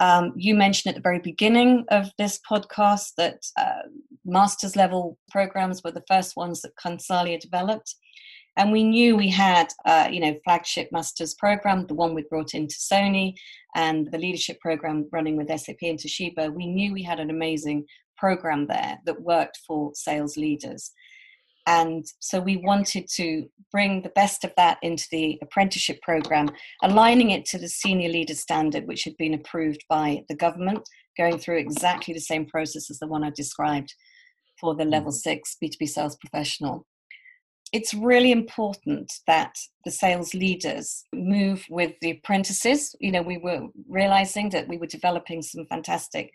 Um, 0.00 0.32
you 0.36 0.54
mentioned 0.54 0.90
at 0.90 0.96
the 0.96 1.08
very 1.08 1.20
beginning 1.20 1.84
of 1.90 2.10
this 2.18 2.40
podcast 2.48 3.12
that 3.16 3.40
uh, 3.56 3.82
master's 4.24 4.76
level 4.76 5.18
programs 5.30 5.82
were 5.82 5.92
the 5.92 6.04
first 6.08 6.36
ones 6.36 6.62
that 6.62 6.76
Consalia 6.76 7.38
developed. 7.38 7.94
And 8.56 8.70
we 8.70 8.84
knew 8.84 9.16
we 9.16 9.30
had, 9.30 9.72
uh, 9.84 10.08
you 10.10 10.20
know, 10.20 10.36
flagship 10.44 10.88
master's 10.92 11.34
program, 11.34 11.86
the 11.86 11.94
one 11.94 12.14
we 12.14 12.22
brought 12.22 12.54
into 12.54 12.76
Sony, 12.76 13.34
and 13.74 14.08
the 14.12 14.18
leadership 14.18 14.60
program 14.60 15.08
running 15.12 15.36
with 15.36 15.48
SAP 15.48 15.78
and 15.82 15.98
Toshiba. 15.98 16.54
We 16.54 16.66
knew 16.66 16.92
we 16.92 17.02
had 17.02 17.18
an 17.18 17.30
amazing 17.30 17.84
program 18.16 18.66
there 18.68 18.98
that 19.06 19.20
worked 19.20 19.58
for 19.66 19.92
sales 19.94 20.36
leaders. 20.36 20.92
And 21.66 22.04
so 22.20 22.40
we 22.40 22.58
wanted 22.58 23.06
to 23.16 23.46
bring 23.72 24.02
the 24.02 24.10
best 24.10 24.44
of 24.44 24.52
that 24.56 24.78
into 24.82 25.06
the 25.10 25.38
apprenticeship 25.42 26.00
program, 26.02 26.50
aligning 26.82 27.30
it 27.30 27.46
to 27.46 27.58
the 27.58 27.68
senior 27.68 28.10
leader 28.10 28.34
standard, 28.34 28.86
which 28.86 29.04
had 29.04 29.16
been 29.16 29.34
approved 29.34 29.82
by 29.88 30.22
the 30.28 30.36
government, 30.36 30.86
going 31.16 31.38
through 31.38 31.58
exactly 31.58 32.12
the 32.12 32.20
same 32.20 32.46
process 32.46 32.90
as 32.90 32.98
the 32.98 33.06
one 33.06 33.24
I 33.24 33.30
described 33.34 33.94
for 34.60 34.74
the 34.74 34.84
level 34.84 35.10
mm. 35.10 35.14
six 35.14 35.56
B2B 35.62 35.88
sales 35.88 36.16
professional. 36.16 36.86
It's 37.72 37.94
really 37.94 38.30
important 38.30 39.12
that 39.26 39.54
the 39.84 39.90
sales 39.90 40.32
leaders 40.32 41.04
move 41.12 41.64
with 41.68 41.92
the 42.00 42.12
apprentices. 42.12 42.94
You 43.00 43.10
know, 43.10 43.22
we 43.22 43.38
were 43.38 43.66
realizing 43.88 44.50
that 44.50 44.68
we 44.68 44.76
were 44.76 44.86
developing 44.86 45.42
some 45.42 45.66
fantastic 45.66 46.30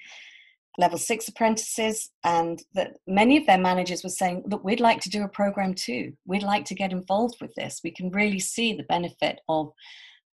level 0.78 0.98
six 0.98 1.28
apprentices, 1.28 2.10
and 2.24 2.62
that 2.74 2.98
many 3.08 3.38
of 3.38 3.46
their 3.46 3.58
managers 3.58 4.04
were 4.04 4.10
saying, 4.10 4.44
Look, 4.46 4.64
we'd 4.64 4.80
like 4.80 5.02
to 5.02 5.10
do 5.10 5.24
a 5.24 5.30
program 5.30 5.74
too. 5.74 6.14
We'd 6.26 6.44
like 6.44 6.66
to 6.66 6.76
get 6.76 6.92
involved 6.92 7.36
with 7.42 7.54
this. 7.56 7.82
We 7.84 7.92
can 7.92 8.10
really 8.12 8.40
see 8.40 8.74
the 8.74 8.84
benefit 8.84 9.40
of 9.50 9.72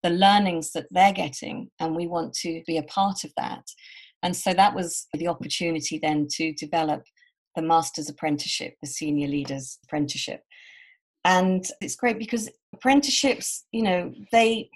the 0.04 0.10
learnings 0.12 0.72
that 0.74 0.88
they're 0.92 1.14
getting, 1.14 1.72
and 1.80 1.96
we 1.96 2.08
want 2.08 2.34
to 2.42 2.62
be 2.68 2.78
a 2.78 2.84
part 2.84 3.24
of 3.24 3.32
that. 3.38 3.64
And 4.24 4.36
so 4.36 4.54
that 4.54 4.76
was 4.76 5.08
the 5.14 5.28
opportunity 5.28 6.00
then 6.02 6.28
to 6.32 6.54
develop 6.54 7.04
the 7.56 7.62
master's 7.62 8.10
apprenticeship, 8.10 8.74
the 8.82 8.88
senior 8.88 9.28
leaders 9.28 9.80
apprenticeship. 9.84 10.42
And 11.24 11.66
it's 11.82 11.96
great 11.96 12.20
because 12.20 12.50
apprenticeships, 12.74 13.66
you 13.72 13.82
know, 13.82 14.14
they 14.32 14.70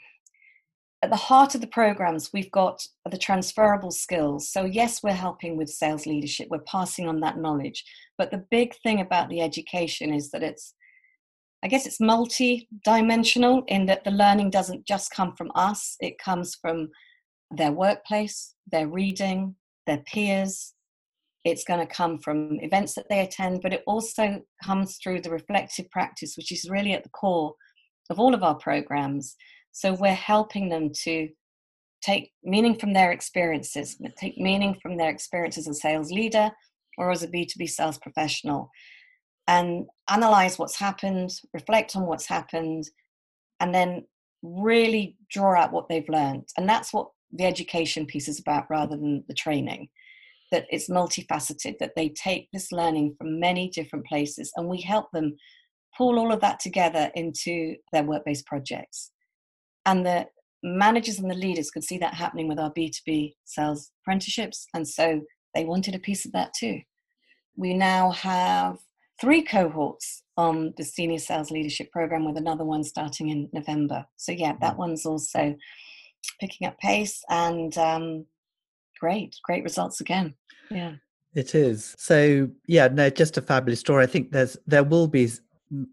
at 1.01 1.09
the 1.09 1.15
heart 1.15 1.55
of 1.55 1.61
the 1.61 1.67
programs, 1.67 2.31
we've 2.33 2.51
got 2.51 2.85
the 3.09 3.17
transferable 3.17 3.91
skills. 3.91 4.51
So, 4.51 4.65
yes, 4.65 5.01
we're 5.01 5.13
helping 5.13 5.55
with 5.55 5.69
sales 5.69 6.05
leadership, 6.05 6.47
we're 6.49 6.59
passing 6.59 7.07
on 7.07 7.21
that 7.21 7.37
knowledge. 7.37 7.83
But 8.17 8.31
the 8.31 8.45
big 8.51 8.75
thing 8.83 8.99
about 8.99 9.29
the 9.29 9.41
education 9.41 10.13
is 10.13 10.29
that 10.31 10.43
it's, 10.43 10.73
I 11.63 11.69
guess, 11.69 11.85
it's 11.85 12.01
multi 12.01 12.67
dimensional 12.83 13.63
in 13.67 13.85
that 13.85 14.03
the 14.03 14.11
learning 14.11 14.49
doesn't 14.49 14.85
just 14.85 15.11
come 15.11 15.35
from 15.37 15.51
us, 15.55 15.95
it 16.01 16.17
comes 16.17 16.55
from 16.61 16.89
their 17.51 17.71
workplace, 17.71 18.55
their 18.69 18.87
reading, 18.87 19.55
their 19.87 19.99
peers. 19.99 20.73
It's 21.45 21.63
going 21.63 21.79
to 21.79 21.93
come 21.93 22.19
from 22.19 22.59
events 22.59 22.93
that 22.95 23.07
they 23.09 23.21
attend, 23.21 23.61
but 23.61 23.71
it 23.71 23.83
also 23.87 24.41
comes 24.61 24.97
through 24.97 25.21
the 25.21 25.31
reflective 25.31 25.89
practice, 25.89 26.35
which 26.35 26.51
is 26.51 26.69
really 26.69 26.91
at 26.91 27.03
the 27.03 27.09
core 27.09 27.53
of 28.09 28.19
all 28.19 28.33
of 28.33 28.43
our 28.43 28.55
programs 28.55 29.37
so 29.71 29.93
we're 29.93 30.13
helping 30.13 30.69
them 30.69 30.91
to 31.03 31.29
take 32.01 32.31
meaning 32.43 32.77
from 32.77 32.93
their 32.93 33.11
experiences, 33.11 33.97
take 34.17 34.37
meaning 34.37 34.77
from 34.81 34.97
their 34.97 35.09
experiences 35.09 35.67
as 35.67 35.77
a 35.77 35.79
sales 35.79 36.11
leader 36.11 36.49
or 36.97 37.11
as 37.11 37.23
a 37.23 37.27
B2B 37.27 37.69
sales 37.69 37.97
professional, 37.97 38.69
and 39.47 39.85
analyze 40.09 40.59
what's 40.59 40.77
happened, 40.77 41.31
reflect 41.53 41.95
on 41.95 42.05
what's 42.05 42.27
happened, 42.27 42.89
and 43.59 43.73
then 43.73 44.05
really 44.41 45.17
draw 45.29 45.55
out 45.55 45.71
what 45.71 45.89
they've 45.89 46.09
learned. 46.09 46.47
And 46.57 46.67
that's 46.67 46.93
what 46.93 47.09
the 47.31 47.45
education 47.45 48.05
piece 48.05 48.27
is 48.27 48.39
about 48.39 48.69
rather 48.69 48.95
than 48.95 49.23
the 49.27 49.33
training. 49.33 49.89
That 50.51 50.65
it's 50.69 50.89
multifaceted, 50.89 51.77
that 51.79 51.93
they 51.95 52.09
take 52.09 52.49
this 52.51 52.71
learning 52.71 53.15
from 53.17 53.39
many 53.39 53.69
different 53.69 54.05
places 54.05 54.51
and 54.55 54.67
we 54.67 54.81
help 54.81 55.11
them 55.11 55.35
pull 55.97 56.19
all 56.19 56.31
of 56.31 56.41
that 56.41 56.59
together 56.59 57.11
into 57.15 57.75
their 57.91 58.03
work 58.03 58.25
based 58.25 58.45
projects. 58.45 59.11
And 59.85 60.05
the 60.05 60.27
managers 60.63 61.19
and 61.19 61.29
the 61.29 61.35
leaders 61.35 61.71
could 61.71 61.83
see 61.83 61.97
that 61.99 62.13
happening 62.13 62.47
with 62.47 62.59
our 62.59 62.73
B2B 62.73 63.33
sales 63.45 63.91
apprenticeships. 64.01 64.67
And 64.73 64.87
so 64.87 65.21
they 65.55 65.65
wanted 65.65 65.95
a 65.95 65.99
piece 65.99 66.25
of 66.25 66.31
that 66.33 66.51
too. 66.57 66.79
We 67.55 67.73
now 67.73 68.11
have 68.11 68.77
three 69.19 69.41
cohorts 69.41 70.23
on 70.37 70.73
the 70.77 70.83
senior 70.83 71.19
sales 71.19 71.51
leadership 71.51 71.91
program 71.91 72.25
with 72.25 72.37
another 72.37 72.63
one 72.63 72.83
starting 72.83 73.29
in 73.29 73.49
November. 73.51 74.05
So, 74.15 74.31
yeah, 74.31 74.53
that 74.61 74.75
mm. 74.75 74.77
one's 74.77 75.05
also 75.05 75.55
picking 76.39 76.67
up 76.67 76.77
pace 76.79 77.21
and 77.29 77.77
um, 77.77 78.25
great, 78.99 79.35
great 79.43 79.63
results 79.63 79.99
again. 79.99 80.35
Yeah. 80.71 80.93
It 81.35 81.53
is. 81.53 81.95
So, 81.97 82.49
yeah, 82.67 82.87
no, 82.87 83.09
just 83.09 83.37
a 83.37 83.41
fabulous 83.41 83.79
story. 83.79 84.03
I 84.03 84.07
think 84.07 84.31
there's 84.31 84.57
there 84.65 84.83
will 84.83 85.07
be 85.07 85.29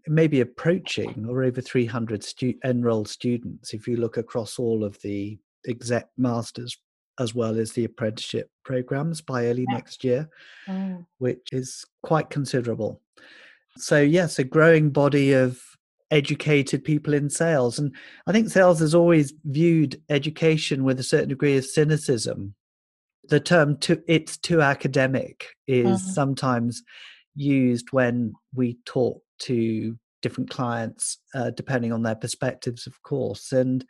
maybe 0.07 0.41
approaching 0.41 1.25
or 1.29 1.43
over 1.43 1.61
300 1.61 2.23
stu- 2.23 2.55
enrolled 2.63 3.07
students 3.07 3.73
if 3.73 3.87
you 3.87 3.97
look 3.97 4.17
across 4.17 4.57
all 4.57 4.83
of 4.83 4.99
the 5.01 5.37
exec 5.67 6.07
masters 6.17 6.77
as 7.19 7.33
well 7.33 7.57
as 7.57 7.71
the 7.73 7.83
apprenticeship 7.83 8.49
programs 8.63 9.21
by 9.21 9.45
early 9.45 9.65
yeah. 9.69 9.75
next 9.75 10.03
year 10.03 10.29
mm. 10.67 11.05
which 11.19 11.47
is 11.51 11.85
quite 12.03 12.29
considerable 12.29 13.01
so 13.75 13.99
yes 14.01 14.39
a 14.39 14.43
growing 14.43 14.89
body 14.89 15.33
of 15.33 15.61
educated 16.09 16.83
people 16.83 17.13
in 17.13 17.29
sales 17.29 17.77
and 17.77 17.93
i 18.27 18.31
think 18.31 18.49
sales 18.49 18.79
has 18.79 18.95
always 18.95 19.33
viewed 19.45 20.01
education 20.09 20.83
with 20.83 20.99
a 20.99 21.03
certain 21.03 21.29
degree 21.29 21.57
of 21.57 21.65
cynicism 21.65 22.55
the 23.29 23.39
term 23.41 23.77
to, 23.77 24.01
it's 24.07 24.37
too 24.37 24.61
academic 24.61 25.47
is 25.67 26.01
mm. 26.01 26.13
sometimes 26.13 26.81
used 27.35 27.91
when 27.91 28.33
we 28.55 28.77
talk 28.85 29.21
to 29.39 29.97
different 30.21 30.49
clients 30.49 31.17
uh, 31.35 31.51
depending 31.51 31.91
on 31.91 32.01
their 32.01 32.15
perspectives 32.15 32.87
of 32.87 33.01
course 33.03 33.51
and 33.51 33.85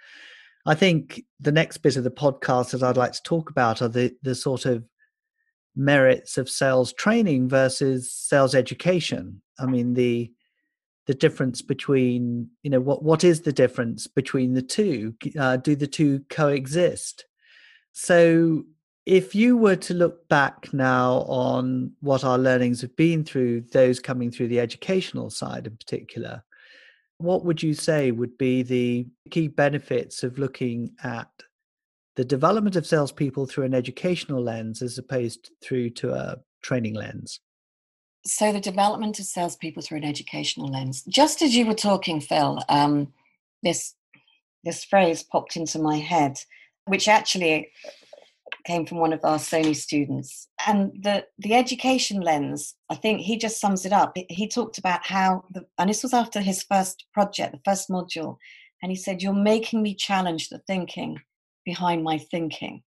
i 0.66 0.76
think 0.76 1.24
the 1.40 1.52
next 1.52 1.78
bit 1.78 1.96
of 1.96 2.04
the 2.04 2.12
podcast 2.12 2.72
that 2.72 2.84
i'd 2.84 2.98
like 2.98 3.14
to 3.14 3.24
talk 3.24 3.50
about 3.50 3.82
are 3.82 3.88
the 3.88 4.14
the 4.24 4.36
sort 4.36 4.66
of 4.66 4.84
merits 5.78 6.38
of 6.38 6.50
sales 6.50 6.92
training 6.94 7.48
versus 7.48 8.12
sales 8.12 8.56
education. 8.56 9.42
I 9.60 9.68
mean 9.68 9.94
the 9.94 10.32
the 11.06 11.14
difference 11.14 11.62
between 11.62 12.50
you 12.64 12.70
know 12.70 12.82
what 12.82 13.04
what 13.04 13.24
is 13.24 13.42
the 13.42 13.54
difference 13.54 14.08
between 14.08 14.54
the 14.54 14.62
two? 14.62 15.14
Uh, 15.40 15.58
do 15.58 15.76
the 15.76 15.88
two 15.88 16.26
coexist? 16.30 17.26
So 17.94 18.64
if 19.08 19.34
you 19.34 19.56
were 19.56 19.78
to 19.78 19.94
look 19.94 20.28
back 20.28 20.74
now 20.74 21.20
on 21.30 21.94
what 22.02 22.26
our 22.26 22.38
learnings 22.38 22.82
have 22.82 22.94
been 22.98 23.24
through, 23.24 23.62
those 23.72 24.02
coming 24.02 24.30
through 24.30 24.50
the 24.50 24.60
educational 24.60 25.30
side 25.30 25.66
in 25.66 25.78
particular, 25.78 26.44
what 27.18 27.46
would 27.46 27.64
you 27.64 27.74
say 27.74 28.12
would 28.12 28.38
be 28.38 28.64
the 28.64 29.08
key 29.32 29.48
benefits 29.48 30.24
of 30.24 30.38
looking 30.38 30.92
at 31.06 31.30
the 32.18 32.26
development 32.26 32.76
of 32.76 32.86
salespeople 32.86 33.46
through 33.46 33.64
an 33.64 33.74
educational 33.74 34.44
lens 34.44 34.82
as 34.82 34.98
opposed 34.98 35.52
through 35.64 35.90
to 35.92 36.14
a 36.14 36.36
training 36.62 36.94
lens? 36.94 37.40
So 38.26 38.52
the 38.52 38.60
development 38.60 39.20
of 39.20 39.26
salespeople 39.26 39.84
through 39.84 40.00
an 40.00 40.04
educational 40.04 40.68
lens. 40.68 41.04
Just 41.08 41.42
as 41.42 41.56
you 41.56 41.66
were 41.66 41.74
talking, 41.74 42.20
Phil, 42.20 42.62
um, 42.68 43.14
this 43.64 43.96
this 44.66 44.84
phrase 44.84 45.24
popped 45.24 45.56
into 45.56 45.80
my 45.80 45.96
head, 45.96 46.38
which 46.88 47.08
actually 47.08 47.70
came 48.68 48.86
from 48.86 49.00
one 49.00 49.14
of 49.14 49.24
our 49.24 49.38
Sony 49.38 49.76
students. 49.76 50.50
And 50.68 50.92
the, 51.02 51.26
the 51.40 51.54
education 51.54 52.20
lens, 52.20 52.76
I 52.90 52.96
think 52.96 53.22
he 53.22 53.38
just 53.38 53.62
sums 53.62 53.86
it 53.86 53.94
up. 53.94 54.16
He 54.30 54.48
talked 54.48 54.78
about 54.78 55.06
how, 55.06 55.46
the, 55.52 55.66
and 55.78 55.90
this 55.90 56.04
was 56.04 56.14
after 56.14 56.42
his 56.42 56.64
first 56.64 57.06
project, 57.14 57.54
the 57.54 57.62
first 57.64 57.90
module, 57.90 58.38
and 58.84 58.92
he 58.92 58.96
said, 58.96 59.24
You're 59.24 59.34
making 59.34 59.82
me 59.82 59.96
challenge 59.96 60.50
the 60.50 60.60
thinking 60.68 61.20
behind 61.66 62.04
my 62.04 62.18
thinking. 62.18 62.84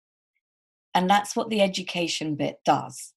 And 0.95 1.09
that's 1.09 1.37
what 1.37 1.49
the 1.49 1.63
education 1.63 2.35
bit 2.35 2.59
does 2.65 3.15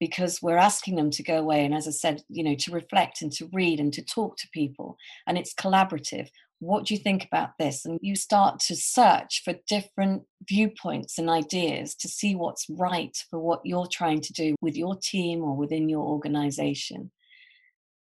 because 0.00 0.40
we're 0.40 0.56
asking 0.56 0.96
them 0.96 1.10
to 1.10 1.22
go 1.24 1.38
away 1.38 1.64
and 1.64 1.74
as 1.74 1.88
i 1.88 1.90
said 1.90 2.22
you 2.28 2.44
know 2.44 2.54
to 2.54 2.70
reflect 2.70 3.20
and 3.20 3.32
to 3.32 3.50
read 3.52 3.80
and 3.80 3.92
to 3.92 4.00
talk 4.00 4.36
to 4.36 4.48
people 4.52 4.96
and 5.26 5.36
it's 5.36 5.52
collaborative 5.52 6.28
what 6.60 6.86
do 6.86 6.94
you 6.94 7.00
think 7.00 7.24
about 7.24 7.50
this? 7.58 7.84
And 7.84 7.98
you 8.02 8.16
start 8.16 8.58
to 8.60 8.76
search 8.76 9.42
for 9.44 9.54
different 9.68 10.22
viewpoints 10.48 11.18
and 11.18 11.30
ideas 11.30 11.94
to 11.96 12.08
see 12.08 12.34
what's 12.34 12.66
right 12.68 13.16
for 13.30 13.38
what 13.38 13.60
you're 13.64 13.88
trying 13.90 14.20
to 14.22 14.32
do 14.32 14.56
with 14.60 14.76
your 14.76 14.96
team 14.96 15.42
or 15.42 15.56
within 15.56 15.88
your 15.88 16.04
organization. 16.04 17.10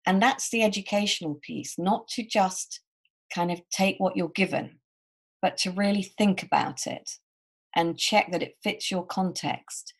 And 0.05 0.21
that's 0.21 0.49
the 0.49 0.63
educational 0.63 1.39
piece, 1.41 1.75
not 1.77 2.07
to 2.09 2.23
just 2.23 2.81
kind 3.33 3.51
of 3.51 3.61
take 3.71 3.97
what 3.99 4.15
you're 4.15 4.29
given, 4.29 4.79
but 5.41 5.57
to 5.57 5.71
really 5.71 6.03
think 6.03 6.41
about 6.41 6.87
it 6.87 7.09
and 7.75 7.99
check 7.99 8.31
that 8.31 8.41
it 8.41 8.55
fits 8.63 8.89
your 8.89 9.05
context. 9.05 9.93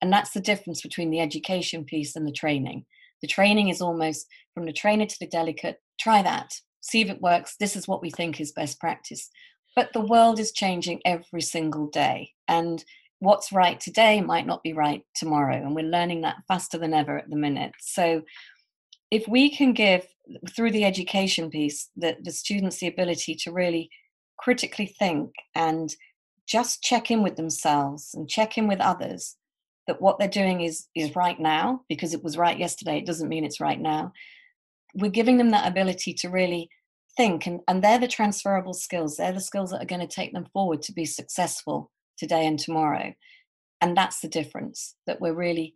And 0.00 0.12
that's 0.12 0.32
the 0.32 0.40
difference 0.40 0.82
between 0.82 1.10
the 1.10 1.20
education 1.20 1.84
piece 1.84 2.16
and 2.16 2.26
the 2.26 2.32
training. 2.32 2.86
The 3.22 3.28
training 3.28 3.68
is 3.68 3.80
almost 3.80 4.26
from 4.52 4.66
the 4.66 4.72
trainer 4.72 5.06
to 5.06 5.16
the 5.20 5.28
delegate, 5.28 5.76
try 6.00 6.22
that, 6.22 6.50
see 6.84 7.00
if 7.00 7.08
it 7.08 7.22
works. 7.22 7.56
This 7.58 7.76
is 7.76 7.88
what 7.88 8.02
we 8.02 8.10
think 8.10 8.40
is 8.40 8.52
best 8.52 8.78
practice. 8.78 9.30
But 9.74 9.92
the 9.92 10.00
world 10.00 10.38
is 10.38 10.52
changing 10.52 11.00
every 11.04 11.40
single 11.40 11.88
day. 11.88 12.32
And 12.46 12.84
what's 13.20 13.52
right 13.52 13.80
today 13.80 14.20
might 14.20 14.46
not 14.46 14.62
be 14.62 14.74
right 14.74 15.02
tomorrow. 15.16 15.56
And 15.56 15.74
we're 15.74 15.84
learning 15.84 16.20
that 16.20 16.42
faster 16.46 16.76
than 16.76 16.92
ever 16.92 17.18
at 17.18 17.30
the 17.30 17.36
minute. 17.36 17.72
So 17.80 18.22
if 19.10 19.26
we 19.26 19.50
can 19.50 19.72
give, 19.72 20.06
through 20.54 20.72
the 20.72 20.84
education 20.84 21.50
piece, 21.50 21.88
the, 21.96 22.16
the 22.22 22.30
students 22.30 22.78
the 22.78 22.86
ability 22.86 23.34
to 23.36 23.52
really 23.52 23.88
critically 24.38 24.86
think 24.86 25.32
and 25.54 25.94
just 26.46 26.82
check 26.82 27.10
in 27.10 27.22
with 27.22 27.36
themselves 27.36 28.10
and 28.14 28.28
check 28.28 28.58
in 28.58 28.68
with 28.68 28.80
others 28.80 29.36
that 29.86 30.00
what 30.00 30.18
they're 30.18 30.28
doing 30.28 30.60
is 30.60 30.86
is 30.94 31.16
right 31.16 31.38
now 31.38 31.82
because 31.88 32.14
it 32.14 32.22
was 32.22 32.36
right 32.36 32.58
yesterday 32.58 32.98
it 32.98 33.06
doesn't 33.06 33.28
mean 33.28 33.44
it's 33.44 33.60
right 33.60 33.80
now 33.80 34.12
we're 34.94 35.10
giving 35.10 35.38
them 35.38 35.50
that 35.50 35.68
ability 35.68 36.14
to 36.14 36.28
really 36.28 36.68
think 37.16 37.46
and, 37.46 37.60
and 37.68 37.82
they're 37.82 37.98
the 37.98 38.08
transferable 38.08 38.74
skills. 38.74 39.16
They're 39.16 39.32
the 39.32 39.40
skills 39.40 39.70
that 39.70 39.82
are 39.82 39.86
going 39.86 40.00
to 40.00 40.06
take 40.06 40.32
them 40.32 40.46
forward 40.52 40.82
to 40.82 40.92
be 40.92 41.04
successful 41.04 41.90
today 42.16 42.46
and 42.46 42.58
tomorrow. 42.58 43.12
And 43.80 43.96
that's 43.96 44.20
the 44.20 44.28
difference 44.28 44.94
that 45.06 45.20
we're 45.20 45.34
really 45.34 45.74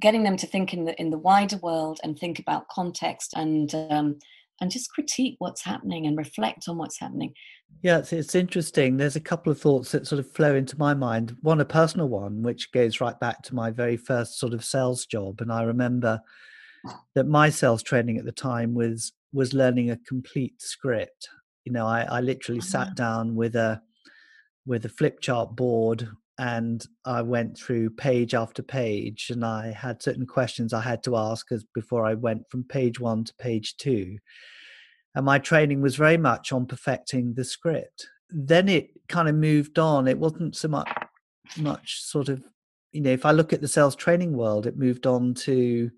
getting 0.00 0.24
them 0.24 0.36
to 0.36 0.46
think 0.46 0.74
in 0.74 0.84
the 0.86 1.00
in 1.00 1.10
the 1.10 1.18
wider 1.18 1.56
world 1.58 2.00
and 2.02 2.18
think 2.18 2.38
about 2.38 2.68
context 2.68 3.32
and 3.36 3.74
um, 3.74 4.18
and 4.60 4.70
just 4.70 4.90
critique 4.90 5.36
what's 5.38 5.64
happening 5.64 6.06
and 6.06 6.16
reflect 6.16 6.68
on 6.68 6.78
what's 6.78 6.98
happening. 6.98 7.34
Yeah 7.82 7.98
it's, 7.98 8.12
it's 8.12 8.34
interesting. 8.34 8.96
There's 8.96 9.16
a 9.16 9.20
couple 9.20 9.52
of 9.52 9.60
thoughts 9.60 9.92
that 9.92 10.06
sort 10.06 10.20
of 10.20 10.30
flow 10.32 10.54
into 10.54 10.78
my 10.78 10.94
mind. 10.94 11.36
One 11.42 11.60
a 11.60 11.64
personal 11.64 12.08
one 12.08 12.42
which 12.42 12.72
goes 12.72 13.00
right 13.00 13.18
back 13.20 13.42
to 13.42 13.54
my 13.54 13.70
very 13.70 13.96
first 13.96 14.38
sort 14.38 14.54
of 14.54 14.64
sales 14.64 15.06
job. 15.06 15.40
And 15.40 15.52
i 15.52 15.62
remember 15.62 16.20
that 17.14 17.26
my 17.26 17.50
sales 17.50 17.82
training 17.82 18.18
at 18.18 18.24
the 18.24 18.32
time 18.32 18.74
was 18.74 19.12
was 19.32 19.52
learning 19.52 19.90
a 19.90 19.98
complete 20.08 20.60
script. 20.60 21.28
You 21.64 21.72
know, 21.72 21.86
I, 21.86 22.02
I 22.02 22.20
literally 22.20 22.60
uh-huh. 22.60 22.84
sat 22.86 22.94
down 22.94 23.34
with 23.34 23.56
a 23.56 23.80
with 24.66 24.84
a 24.84 24.88
flip 24.88 25.20
chart 25.20 25.54
board 25.56 26.08
and 26.38 26.84
I 27.04 27.22
went 27.22 27.56
through 27.56 27.90
page 27.90 28.34
after 28.34 28.62
page 28.62 29.30
and 29.30 29.44
I 29.44 29.70
had 29.70 30.02
certain 30.02 30.26
questions 30.26 30.72
I 30.72 30.80
had 30.80 31.02
to 31.04 31.16
ask 31.16 31.52
as 31.52 31.64
before 31.74 32.04
I 32.04 32.14
went 32.14 32.50
from 32.50 32.64
page 32.64 32.98
one 32.98 33.24
to 33.24 33.34
page 33.34 33.76
two. 33.76 34.18
And 35.14 35.24
my 35.24 35.38
training 35.38 35.80
was 35.80 35.94
very 35.94 36.16
much 36.16 36.52
on 36.52 36.66
perfecting 36.66 37.34
the 37.34 37.44
script. 37.44 38.08
Then 38.30 38.68
it 38.68 38.88
kind 39.08 39.28
of 39.28 39.36
moved 39.36 39.78
on. 39.78 40.08
It 40.08 40.18
wasn't 40.18 40.56
so 40.56 40.68
much 40.68 40.90
much 41.58 42.02
sort 42.02 42.30
of, 42.30 42.42
you 42.90 43.02
know, 43.02 43.10
if 43.10 43.26
I 43.26 43.30
look 43.30 43.52
at 43.52 43.60
the 43.60 43.68
sales 43.68 43.94
training 43.94 44.32
world, 44.32 44.66
it 44.66 44.78
moved 44.78 45.06
on 45.06 45.34
to 45.34 45.90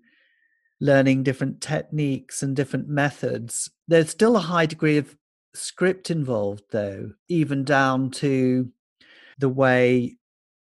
learning 0.79 1.23
different 1.23 1.61
techniques 1.61 2.43
and 2.43 2.55
different 2.55 2.87
methods. 2.87 3.69
There's 3.87 4.09
still 4.09 4.35
a 4.35 4.41
high 4.41 4.65
degree 4.65 4.97
of 4.97 5.15
script 5.53 6.11
involved, 6.11 6.63
though, 6.71 7.11
even 7.27 7.63
down 7.63 8.11
to 8.11 8.71
the 9.39 9.49
way 9.49 10.17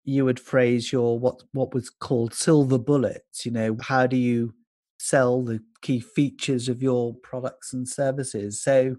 you 0.04 0.26
would 0.26 0.40
phrase 0.40 0.92
your 0.92 1.20
what 1.20 1.44
what 1.54 1.74
was 1.74 1.90
called 1.90 2.34
silver 2.34 2.78
bullets. 2.78 3.46
You 3.46 3.52
know, 3.52 3.78
how 3.82 4.08
do 4.08 4.18
you 4.18 4.54
sell 5.00 5.44
the 5.44 5.62
key 5.82 6.00
features 6.00 6.70
of 6.70 6.82
your 6.82 7.14
products 7.16 7.74
and 7.74 7.88
services? 7.88 8.62
So, 8.62 8.96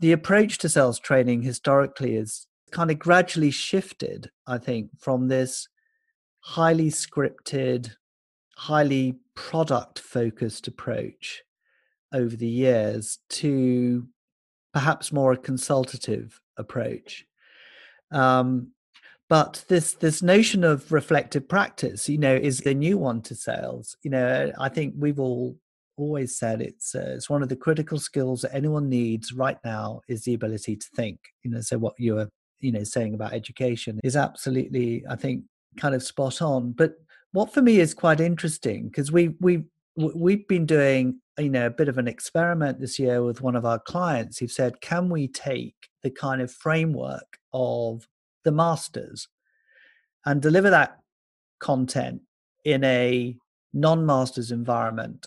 the 0.00 0.12
approach 0.12 0.58
to 0.58 0.68
sales 0.68 0.98
training 0.98 1.42
historically 1.42 2.16
is 2.16 2.46
kind 2.70 2.90
of 2.90 2.98
gradually 2.98 3.50
shifted, 3.50 4.30
I 4.46 4.58
think, 4.58 4.90
from 4.98 5.28
this 5.28 5.68
highly 6.40 6.88
scripted 6.88 7.92
highly 8.60 9.16
product 9.34 9.98
focused 9.98 10.68
approach 10.68 11.42
over 12.12 12.36
the 12.36 12.46
years 12.46 13.18
to 13.30 14.06
perhaps 14.74 15.12
more 15.12 15.32
a 15.32 15.36
consultative 15.38 16.38
approach. 16.58 17.24
Um, 18.12 18.72
but 19.30 19.64
this 19.68 19.94
this 19.94 20.20
notion 20.20 20.62
of 20.62 20.92
reflective 20.92 21.48
practice, 21.48 22.06
you 22.06 22.18
know, 22.18 22.34
is 22.34 22.60
a 22.66 22.74
new 22.74 22.98
one 22.98 23.22
to 23.22 23.34
sales. 23.34 23.96
You 24.02 24.10
know, 24.10 24.52
I 24.58 24.68
think 24.68 24.92
we've 24.98 25.20
all 25.20 25.56
always 25.96 26.36
said 26.36 26.60
it's 26.60 26.94
uh, 26.94 27.14
it's 27.16 27.30
one 27.30 27.42
of 27.42 27.48
the 27.48 27.56
critical 27.56 27.98
skills 27.98 28.42
that 28.42 28.54
anyone 28.54 28.90
needs 28.90 29.32
right 29.32 29.58
now 29.64 30.02
is 30.06 30.24
the 30.24 30.34
ability 30.34 30.76
to 30.76 30.86
think. 30.94 31.18
You 31.44 31.52
know, 31.52 31.62
so 31.62 31.78
what 31.78 31.94
you 31.96 32.16
were 32.16 32.28
you 32.58 32.72
know 32.72 32.84
saying 32.84 33.14
about 33.14 33.32
education 33.32 34.00
is 34.04 34.16
absolutely, 34.16 35.02
I 35.08 35.16
think, 35.16 35.44
kind 35.78 35.94
of 35.94 36.02
spot 36.02 36.42
on. 36.42 36.72
But 36.72 36.96
what 37.32 37.52
for 37.52 37.62
me 37.62 37.80
is 37.80 37.94
quite 37.94 38.20
interesting 38.20 38.88
because 38.88 39.12
we 39.12 39.28
we 39.40 39.64
we've 39.96 40.46
been 40.48 40.66
doing 40.66 41.20
you 41.38 41.50
know 41.50 41.66
a 41.66 41.70
bit 41.70 41.88
of 41.88 41.98
an 41.98 42.08
experiment 42.08 42.80
this 42.80 42.98
year 42.98 43.22
with 43.22 43.40
one 43.40 43.56
of 43.56 43.64
our 43.64 43.78
clients 43.78 44.38
who 44.38 44.48
said 44.48 44.80
can 44.80 45.08
we 45.08 45.28
take 45.28 45.74
the 46.02 46.10
kind 46.10 46.40
of 46.40 46.50
framework 46.50 47.38
of 47.52 48.06
the 48.44 48.52
masters 48.52 49.28
and 50.26 50.40
deliver 50.42 50.70
that 50.70 50.98
content 51.58 52.20
in 52.64 52.84
a 52.84 53.36
non-masters 53.72 54.50
environment? 54.50 55.26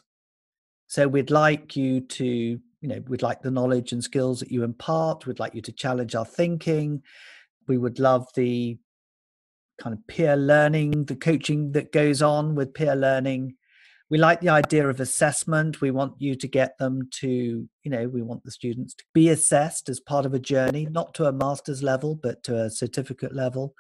So 0.88 1.08
we'd 1.08 1.32
like 1.32 1.76
you 1.76 2.02
to 2.02 2.26
you 2.26 2.90
know 2.90 3.02
we'd 3.08 3.22
like 3.22 3.42
the 3.42 3.52
knowledge 3.52 3.92
and 3.94 4.04
skills 4.04 4.42
that 4.42 4.52
you 4.52 4.64
impart 4.64 5.26
we'd 5.26 5.40
like 5.40 5.56
you 5.56 5.62
to 5.62 5.72
challenge 5.72 6.16
our 6.16 6.26
thinking 6.26 7.02
we 7.68 7.78
would 7.78 7.98
love 7.98 8.28
the 8.36 8.78
kind 9.80 9.94
of 9.94 10.06
peer 10.08 10.36
learning, 10.36 11.06
the 11.06 11.16
coaching 11.16 11.72
that 11.74 11.92
goes 11.92 12.22
on 12.22 12.56
with 12.56 12.74
peer 12.74 12.96
learning. 12.96 13.56
We 14.10 14.18
like 14.18 14.42
the 14.42 14.50
idea 14.50 14.88
of 14.88 15.00
assessment. 15.00 15.82
We 15.82 15.92
want 15.92 16.14
you 16.20 16.36
to 16.36 16.48
get 16.48 16.78
them 16.78 17.10
to, 17.20 17.28
you 17.28 17.92
know, 17.92 18.08
we 18.08 18.22
want 18.22 18.44
the 18.44 18.52
students 18.52 18.94
to 18.96 19.04
be 19.14 19.30
assessed 19.30 19.90
as 19.90 20.00
part 20.00 20.26
of 20.26 20.34
a 20.34 20.40
journey, 20.40 20.88
not 20.90 21.14
to 21.16 21.26
a 21.26 21.34
master's 21.34 21.82
level, 21.82 22.16
but 22.16 22.44
to 22.44 22.62
a 22.62 22.70
certificate 22.70 23.34
level. 23.34 23.74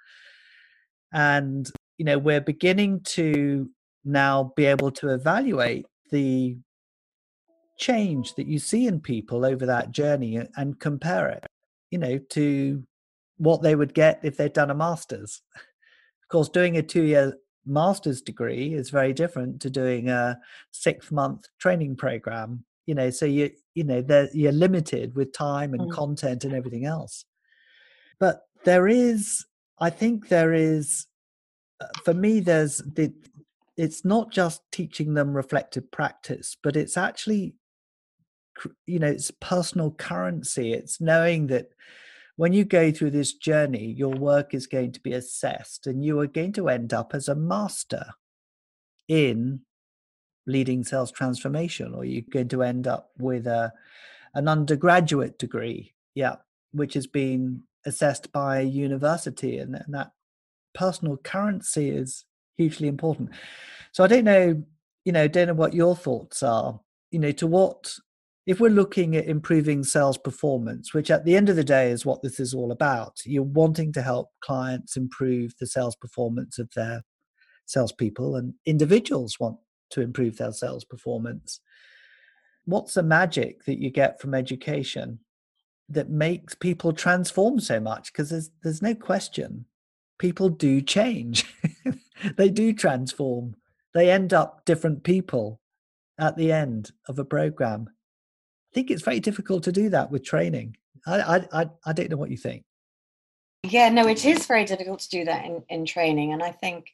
And, 1.13 1.69
you 1.97 2.05
know, 2.05 2.17
we're 2.17 2.41
beginning 2.41 3.01
to 3.01 3.69
now 4.03 4.53
be 4.55 4.65
able 4.65 4.91
to 4.91 5.09
evaluate 5.09 5.85
the 6.09 6.57
change 7.77 8.33
that 8.35 8.47
you 8.47 8.59
see 8.59 8.87
in 8.87 8.99
people 8.99 9.45
over 9.45 9.65
that 9.65 9.91
journey 9.91 10.41
and 10.55 10.79
compare 10.79 11.29
it, 11.29 11.45
you 11.91 11.99
know, 11.99 12.17
to 12.17 12.83
what 13.37 13.61
they 13.61 13.75
would 13.75 13.93
get 13.93 14.19
if 14.23 14.37
they'd 14.37 14.53
done 14.53 14.71
a 14.71 14.75
master's 14.75 15.41
course, 16.33 16.49
doing 16.49 16.77
a 16.77 16.83
two 16.83 17.03
year 17.03 17.37
master's 17.65 18.21
degree 18.21 18.73
is 18.73 18.89
very 18.89 19.13
different 19.13 19.61
to 19.61 19.69
doing 19.69 20.09
a 20.09 20.37
six 20.71 21.11
month 21.11 21.45
training 21.59 21.95
program. 21.95 22.65
You 22.85 22.95
know, 22.95 23.09
so 23.11 23.25
you 23.25 23.51
you 23.75 23.85
know 23.85 24.27
you're 24.33 24.51
limited 24.51 25.15
with 25.15 25.31
time 25.31 25.73
and 25.73 25.83
mm. 25.83 25.93
content 25.93 26.43
and 26.43 26.53
everything 26.53 26.85
else. 26.85 27.23
But 28.19 28.41
there 28.65 28.87
is, 28.87 29.45
I 29.79 29.89
think, 29.89 30.27
there 30.27 30.53
is, 30.53 31.07
uh, 31.79 31.87
for 32.03 32.13
me, 32.13 32.41
there's 32.41 32.79
the. 32.79 33.13
It's 33.75 34.05
not 34.05 34.31
just 34.31 34.61
teaching 34.71 35.15
them 35.15 35.33
reflective 35.33 35.89
practice, 35.89 36.55
but 36.61 36.75
it's 36.75 36.95
actually, 36.95 37.55
you 38.85 38.99
know, 38.99 39.07
it's 39.07 39.31
personal 39.41 39.91
currency. 39.91 40.73
It's 40.73 41.01
knowing 41.01 41.47
that 41.47 41.69
when 42.35 42.53
you 42.53 42.65
go 42.65 42.91
through 42.91 43.11
this 43.11 43.33
journey, 43.33 43.93
your 43.97 44.13
work 44.13 44.53
is 44.53 44.67
going 44.67 44.91
to 44.93 44.99
be 44.99 45.13
assessed 45.13 45.85
and 45.87 46.03
you 46.03 46.19
are 46.19 46.27
going 46.27 46.53
to 46.53 46.69
end 46.69 46.93
up 46.93 47.13
as 47.13 47.27
a 47.27 47.35
master 47.35 48.05
in 49.07 49.61
leading 50.45 50.83
sales 50.83 51.11
transformation, 51.11 51.93
or 51.93 52.03
you're 52.03 52.23
going 52.29 52.49
to 52.49 52.63
end 52.63 52.87
up 52.87 53.11
with 53.17 53.47
a 53.47 53.71
an 54.35 54.47
undergraduate 54.47 55.37
degree, 55.37 55.93
yeah, 56.15 56.35
which 56.71 56.95
has 56.95 57.05
been 57.05 57.61
assessed 57.85 58.31
by 58.31 58.59
a 58.59 58.63
university, 58.63 59.57
and, 59.59 59.75
and 59.75 59.93
that 59.93 60.11
personal 60.73 61.17
currency 61.17 61.89
is 61.89 62.25
hugely 62.57 62.87
important. 62.87 63.29
So 63.91 64.03
I 64.03 64.07
don't 64.07 64.23
know, 64.23 64.63
you 65.05 65.11
know, 65.11 65.27
don't 65.27 65.47
know 65.47 65.53
what 65.53 65.73
your 65.73 65.95
thoughts 65.95 66.41
are. 66.41 66.79
You 67.11 67.19
know, 67.19 67.31
to 67.33 67.45
what 67.45 67.93
if 68.45 68.59
we're 68.59 68.69
looking 68.69 69.15
at 69.15 69.25
improving 69.25 69.83
sales 69.83 70.17
performance, 70.17 70.93
which 70.93 71.09
at 71.09 71.23
the 71.23 71.35
end 71.35 71.49
of 71.49 71.55
the 71.55 71.63
day 71.63 71.91
is 71.91 72.05
what 72.05 72.21
this 72.21 72.39
is 72.39 72.53
all 72.53 72.71
about, 72.71 73.17
you're 73.25 73.43
wanting 73.43 73.93
to 73.93 74.01
help 74.01 74.29
clients 74.41 74.97
improve 74.97 75.53
the 75.59 75.67
sales 75.67 75.95
performance 75.95 76.59
of 76.59 76.69
their 76.75 77.03
salespeople, 77.65 78.35
and 78.35 78.53
individuals 78.65 79.39
want 79.39 79.57
to 79.91 80.01
improve 80.01 80.37
their 80.37 80.51
sales 80.51 80.83
performance. 80.83 81.61
What's 82.65 82.95
the 82.95 83.03
magic 83.03 83.63
that 83.65 83.79
you 83.79 83.89
get 83.89 84.19
from 84.19 84.33
education 84.33 85.19
that 85.87 86.09
makes 86.09 86.55
people 86.55 86.91
transform 86.91 87.59
so 87.61 87.79
much? 87.79 88.11
Because 88.11 88.29
there's 88.29 88.51
there's 88.61 88.81
no 88.81 88.95
question, 88.95 89.65
people 90.19 90.49
do 90.49 90.81
change, 90.81 91.45
they 92.37 92.49
do 92.49 92.73
transform, 92.73 93.55
they 93.93 94.11
end 94.11 94.33
up 94.33 94.65
different 94.65 95.03
people 95.03 95.61
at 96.19 96.35
the 96.35 96.51
end 96.51 96.91
of 97.07 97.17
a 97.17 97.25
program 97.25 97.87
think 98.73 98.91
it's 98.91 99.01
very 99.01 99.19
difficult 99.19 99.63
to 99.63 99.71
do 99.71 99.89
that 99.89 100.11
with 100.11 100.23
training. 100.23 100.77
I, 101.05 101.45
I, 101.51 101.69
I 101.85 101.93
don't 101.93 102.09
know 102.09 102.17
what 102.17 102.31
you 102.31 102.37
think. 102.37 102.63
Yeah, 103.63 103.89
no, 103.89 104.07
it 104.07 104.25
is 104.25 104.45
very 104.45 104.65
difficult 104.65 104.99
to 105.01 105.09
do 105.09 105.25
that 105.25 105.45
in, 105.45 105.63
in 105.69 105.85
training. 105.85 106.33
And 106.33 106.43
I 106.43 106.51
think, 106.51 106.87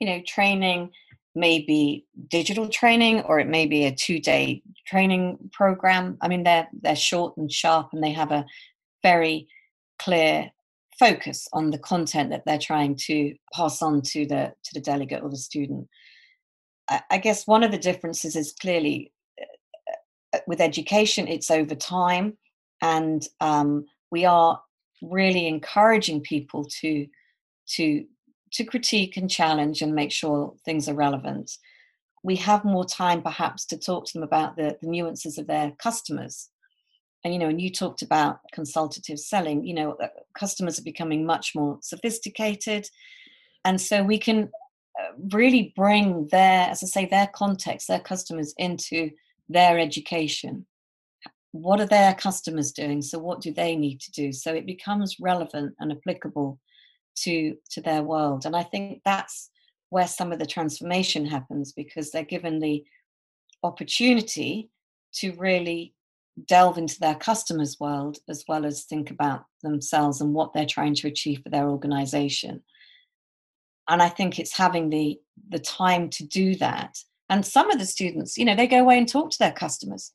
you 0.00 0.06
know, 0.06 0.20
training 0.26 0.90
may 1.34 1.60
be 1.60 2.06
digital 2.28 2.68
training 2.68 3.20
or 3.22 3.38
it 3.38 3.48
may 3.48 3.66
be 3.66 3.84
a 3.84 3.94
two 3.94 4.18
day 4.18 4.62
training 4.86 5.50
program. 5.52 6.16
I 6.20 6.28
mean, 6.28 6.42
they're, 6.42 6.68
they're 6.82 6.96
short 6.96 7.36
and 7.36 7.50
sharp 7.50 7.90
and 7.92 8.02
they 8.02 8.12
have 8.12 8.32
a 8.32 8.44
very 9.02 9.46
clear 9.98 10.50
focus 10.98 11.46
on 11.52 11.70
the 11.70 11.78
content 11.78 12.30
that 12.30 12.44
they're 12.46 12.58
trying 12.58 12.96
to 12.96 13.34
pass 13.54 13.82
on 13.82 14.02
to 14.02 14.26
the 14.26 14.52
to 14.64 14.74
the 14.74 14.80
delegate 14.80 15.22
or 15.22 15.30
the 15.30 15.36
student. 15.36 15.88
I, 16.88 17.02
I 17.10 17.18
guess 17.18 17.46
one 17.46 17.62
of 17.62 17.70
the 17.70 17.78
differences 17.78 18.34
is 18.36 18.54
clearly 18.60 19.12
with 20.46 20.60
education, 20.60 21.28
it's 21.28 21.50
over 21.50 21.74
time, 21.74 22.36
and 22.82 23.26
um, 23.40 23.86
we 24.10 24.24
are 24.24 24.60
really 25.02 25.46
encouraging 25.46 26.20
people 26.20 26.64
to 26.80 27.06
to 27.66 28.04
to 28.52 28.64
critique 28.64 29.16
and 29.16 29.30
challenge 29.30 29.82
and 29.82 29.94
make 29.94 30.12
sure 30.12 30.54
things 30.64 30.88
are 30.88 30.94
relevant. 30.94 31.50
We 32.22 32.36
have 32.36 32.64
more 32.64 32.84
time, 32.84 33.22
perhaps, 33.22 33.66
to 33.66 33.76
talk 33.76 34.06
to 34.06 34.12
them 34.14 34.22
about 34.22 34.56
the, 34.56 34.76
the 34.80 34.88
nuances 34.88 35.36
of 35.38 35.46
their 35.46 35.72
customers. 35.78 36.48
And 37.24 37.32
you 37.34 37.40
know, 37.40 37.48
and 37.48 37.60
you 37.60 37.70
talked 37.70 38.02
about 38.02 38.40
consultative 38.52 39.18
selling. 39.18 39.64
You 39.64 39.74
know, 39.74 39.92
uh, 40.02 40.08
customers 40.38 40.78
are 40.78 40.84
becoming 40.84 41.26
much 41.26 41.54
more 41.54 41.78
sophisticated, 41.82 42.88
and 43.64 43.80
so 43.80 44.02
we 44.02 44.18
can 44.18 44.50
uh, 45.00 45.12
really 45.32 45.72
bring 45.76 46.28
their, 46.30 46.68
as 46.68 46.82
I 46.82 46.86
say, 46.86 47.06
their 47.06 47.28
context, 47.34 47.88
their 47.88 48.00
customers 48.00 48.54
into 48.58 49.10
their 49.48 49.78
education. 49.78 50.66
What 51.52 51.80
are 51.80 51.86
their 51.86 52.14
customers 52.14 52.72
doing? 52.72 53.00
So 53.02 53.18
what 53.18 53.40
do 53.40 53.52
they 53.52 53.76
need 53.76 54.00
to 54.00 54.10
do? 54.12 54.32
So 54.32 54.52
it 54.52 54.66
becomes 54.66 55.16
relevant 55.20 55.74
and 55.78 55.92
applicable 55.92 56.58
to 57.16 57.56
to 57.70 57.80
their 57.80 58.02
world. 58.02 58.46
And 58.46 58.54
i 58.54 58.62
think 58.62 59.02
that's 59.04 59.50
where 59.90 60.06
some 60.06 60.32
of 60.32 60.38
the 60.38 60.46
transformation 60.46 61.24
happens 61.24 61.72
because 61.72 62.10
they're 62.10 62.24
given 62.24 62.58
the 62.58 62.84
opportunity 63.62 64.70
to 65.14 65.32
really 65.36 65.94
delve 66.46 66.76
into 66.76 66.98
their 67.00 67.14
customers 67.14 67.78
world 67.80 68.18
as 68.28 68.44
well 68.46 68.66
as 68.66 68.84
think 68.84 69.10
about 69.10 69.44
themselves 69.62 70.20
and 70.20 70.34
what 70.34 70.52
they're 70.52 70.66
trying 70.66 70.94
to 70.94 71.08
achieve 71.08 71.40
for 71.42 71.48
their 71.48 71.68
organization. 71.68 72.62
And 73.88 74.02
i 74.02 74.08
think 74.08 74.38
it's 74.38 74.56
having 74.56 74.90
the 74.90 75.18
the 75.48 75.58
time 75.58 76.10
to 76.10 76.26
do 76.26 76.56
that 76.56 76.98
and 77.28 77.44
some 77.44 77.70
of 77.70 77.78
the 77.78 77.86
students, 77.86 78.36
you 78.36 78.44
know, 78.44 78.54
they 78.54 78.66
go 78.66 78.80
away 78.80 78.98
and 78.98 79.08
talk 79.08 79.30
to 79.30 79.38
their 79.38 79.52
customers. 79.52 80.12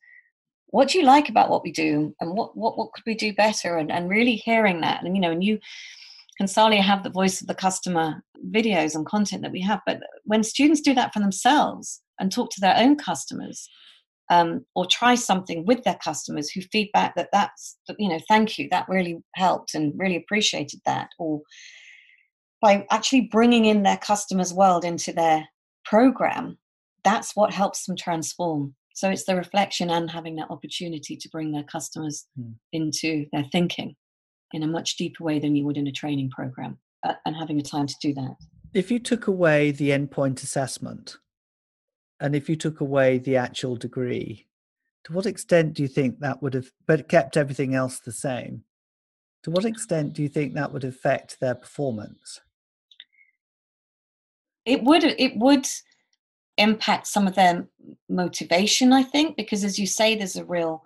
What 0.67 0.89
do 0.89 0.99
you 0.99 1.05
like 1.05 1.27
about 1.27 1.49
what 1.49 1.63
we 1.63 1.71
do? 1.71 2.15
And 2.21 2.33
what 2.33 2.55
what, 2.55 2.77
what 2.77 2.93
could 2.93 3.03
we 3.05 3.15
do 3.15 3.33
better? 3.33 3.77
And, 3.77 3.91
and 3.91 4.09
really 4.09 4.35
hearing 4.35 4.81
that. 4.81 5.03
And 5.03 5.15
you 5.15 5.21
know, 5.21 5.31
and 5.31 5.43
you 5.43 5.59
Consalia 6.39 6.81
have 6.81 7.03
the 7.03 7.09
voice 7.09 7.41
of 7.41 7.47
the 7.47 7.55
customer 7.55 8.23
videos 8.49 8.95
and 8.95 9.05
content 9.05 9.41
that 9.43 9.51
we 9.51 9.61
have. 9.61 9.81
But 9.85 9.99
when 10.23 10.43
students 10.43 10.81
do 10.81 10.93
that 10.95 11.13
for 11.13 11.19
themselves 11.19 12.01
and 12.19 12.31
talk 12.31 12.49
to 12.51 12.61
their 12.61 12.77
own 12.77 12.95
customers, 12.95 13.69
um, 14.31 14.65
or 14.75 14.85
try 14.85 15.13
something 15.13 15.65
with 15.65 15.83
their 15.83 15.99
customers 16.01 16.49
who 16.49 16.61
feedback 16.61 17.15
that 17.15 17.29
that's 17.33 17.77
you 17.99 18.07
know 18.07 18.19
thank 18.29 18.57
you 18.57 18.67
that 18.71 18.87
really 18.87 19.21
helped 19.35 19.75
and 19.75 19.93
really 19.99 20.15
appreciated 20.15 20.79
that 20.85 21.09
or 21.19 21.41
by 22.61 22.85
actually 22.91 23.21
bringing 23.21 23.65
in 23.65 23.83
their 23.83 23.97
customers 23.97 24.53
world 24.53 24.85
into 24.85 25.11
their 25.11 25.45
program 25.83 26.57
that's 27.03 27.35
what 27.35 27.53
helps 27.53 27.85
them 27.85 27.95
transform. 27.95 28.75
So 28.93 29.09
it's 29.09 29.25
the 29.25 29.35
reflection 29.35 29.89
and 29.89 30.09
having 30.09 30.35
that 30.35 30.49
opportunity 30.49 31.15
to 31.15 31.29
bring 31.29 31.51
their 31.51 31.63
customers 31.63 32.25
mm. 32.39 32.53
into 32.71 33.25
their 33.31 33.45
thinking 33.51 33.95
in 34.53 34.63
a 34.63 34.67
much 34.67 34.97
deeper 34.97 35.23
way 35.23 35.39
than 35.39 35.55
you 35.55 35.65
would 35.65 35.77
in 35.77 35.87
a 35.87 35.91
training 35.91 36.29
program 36.29 36.77
uh, 37.03 37.13
and 37.25 37.35
having 37.35 37.59
a 37.59 37.63
time 37.63 37.87
to 37.87 37.95
do 38.01 38.13
that. 38.13 38.35
If 38.73 38.91
you 38.91 38.99
took 38.99 39.27
away 39.27 39.71
the 39.71 39.89
endpoint 39.89 40.43
assessment 40.43 41.17
and 42.19 42.35
if 42.35 42.49
you 42.49 42.55
took 42.55 42.81
away 42.81 43.17
the 43.17 43.37
actual 43.37 43.75
degree, 43.75 44.47
to 45.05 45.13
what 45.13 45.25
extent 45.25 45.73
do 45.73 45.81
you 45.81 45.87
think 45.87 46.19
that 46.19 46.41
would 46.41 46.53
have, 46.53 46.71
but 46.85 47.09
kept 47.09 47.35
everything 47.35 47.73
else 47.73 47.99
the 47.99 48.11
same? 48.11 48.63
To 49.43 49.51
what 49.51 49.65
extent 49.65 50.13
do 50.13 50.21
you 50.21 50.29
think 50.29 50.53
that 50.53 50.71
would 50.71 50.83
affect 50.83 51.39
their 51.39 51.55
performance? 51.55 52.41
It 54.65 54.83
would. 54.83 55.03
It 55.03 55.35
would 55.37 55.67
impact 56.57 57.07
some 57.07 57.27
of 57.27 57.35
their 57.35 57.67
motivation, 58.09 58.93
I 58.93 59.03
think, 59.03 59.35
because 59.35 59.63
as 59.63 59.79
you 59.79 59.87
say, 59.87 60.15
there's 60.15 60.35
a 60.35 60.45
real 60.45 60.83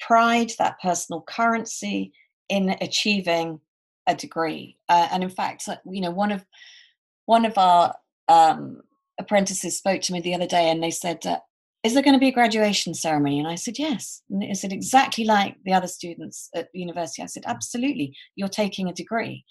pride, 0.00 0.52
that 0.58 0.80
personal 0.80 1.22
currency 1.22 2.12
in 2.48 2.76
achieving 2.80 3.60
a 4.06 4.14
degree. 4.14 4.76
Uh, 4.88 5.08
and 5.10 5.22
in 5.22 5.30
fact, 5.30 5.68
you 5.90 6.00
know, 6.00 6.10
one 6.10 6.32
of 6.32 6.44
one 7.26 7.44
of 7.44 7.58
our 7.58 7.94
um, 8.28 8.80
apprentices 9.20 9.76
spoke 9.76 10.00
to 10.02 10.12
me 10.12 10.20
the 10.20 10.34
other 10.34 10.46
day, 10.46 10.70
and 10.70 10.82
they 10.82 10.90
said, 10.90 11.26
uh, 11.26 11.38
"Is 11.82 11.94
there 11.94 12.02
going 12.02 12.14
to 12.14 12.20
be 12.20 12.28
a 12.28 12.32
graduation 12.32 12.94
ceremony?" 12.94 13.38
And 13.38 13.48
I 13.48 13.56
said, 13.56 13.78
"Yes." 13.78 14.22
And 14.30 14.42
is 14.42 14.64
it 14.64 14.72
exactly 14.72 15.24
like 15.24 15.56
the 15.64 15.74
other 15.74 15.86
students 15.86 16.48
at 16.54 16.68
university? 16.72 17.22
I 17.22 17.26
said, 17.26 17.44
"Absolutely. 17.46 18.14
You're 18.34 18.48
taking 18.48 18.88
a 18.88 18.94
degree." 18.94 19.44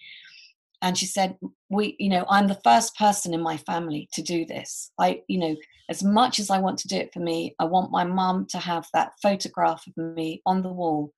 And 0.81 0.97
she 0.97 1.05
said 1.05 1.37
we 1.69 1.95
you 1.99 2.09
know 2.09 2.25
i'm 2.29 2.47
the 2.47 2.61
first 2.63 2.95
person 2.95 3.33
in 3.33 3.41
my 3.41 3.57
family 3.57 4.07
to 4.13 4.21
do 4.21 4.45
this. 4.45 4.91
I 4.99 5.21
you 5.27 5.39
know 5.39 5.55
as 5.89 6.03
much 6.03 6.39
as 6.39 6.49
i 6.49 6.59
want 6.59 6.77
to 6.79 6.87
do 6.87 6.97
it 6.97 7.13
for 7.13 7.19
me 7.19 7.55
i 7.59 7.65
want 7.65 7.91
my 7.91 8.03
mum 8.03 8.45
to 8.49 8.57
have 8.57 8.87
that 8.93 9.13
photograph 9.21 9.83
of 9.87 9.97
me 9.97 10.41
on 10.45 10.61
the 10.61 10.69
wall 10.69 11.13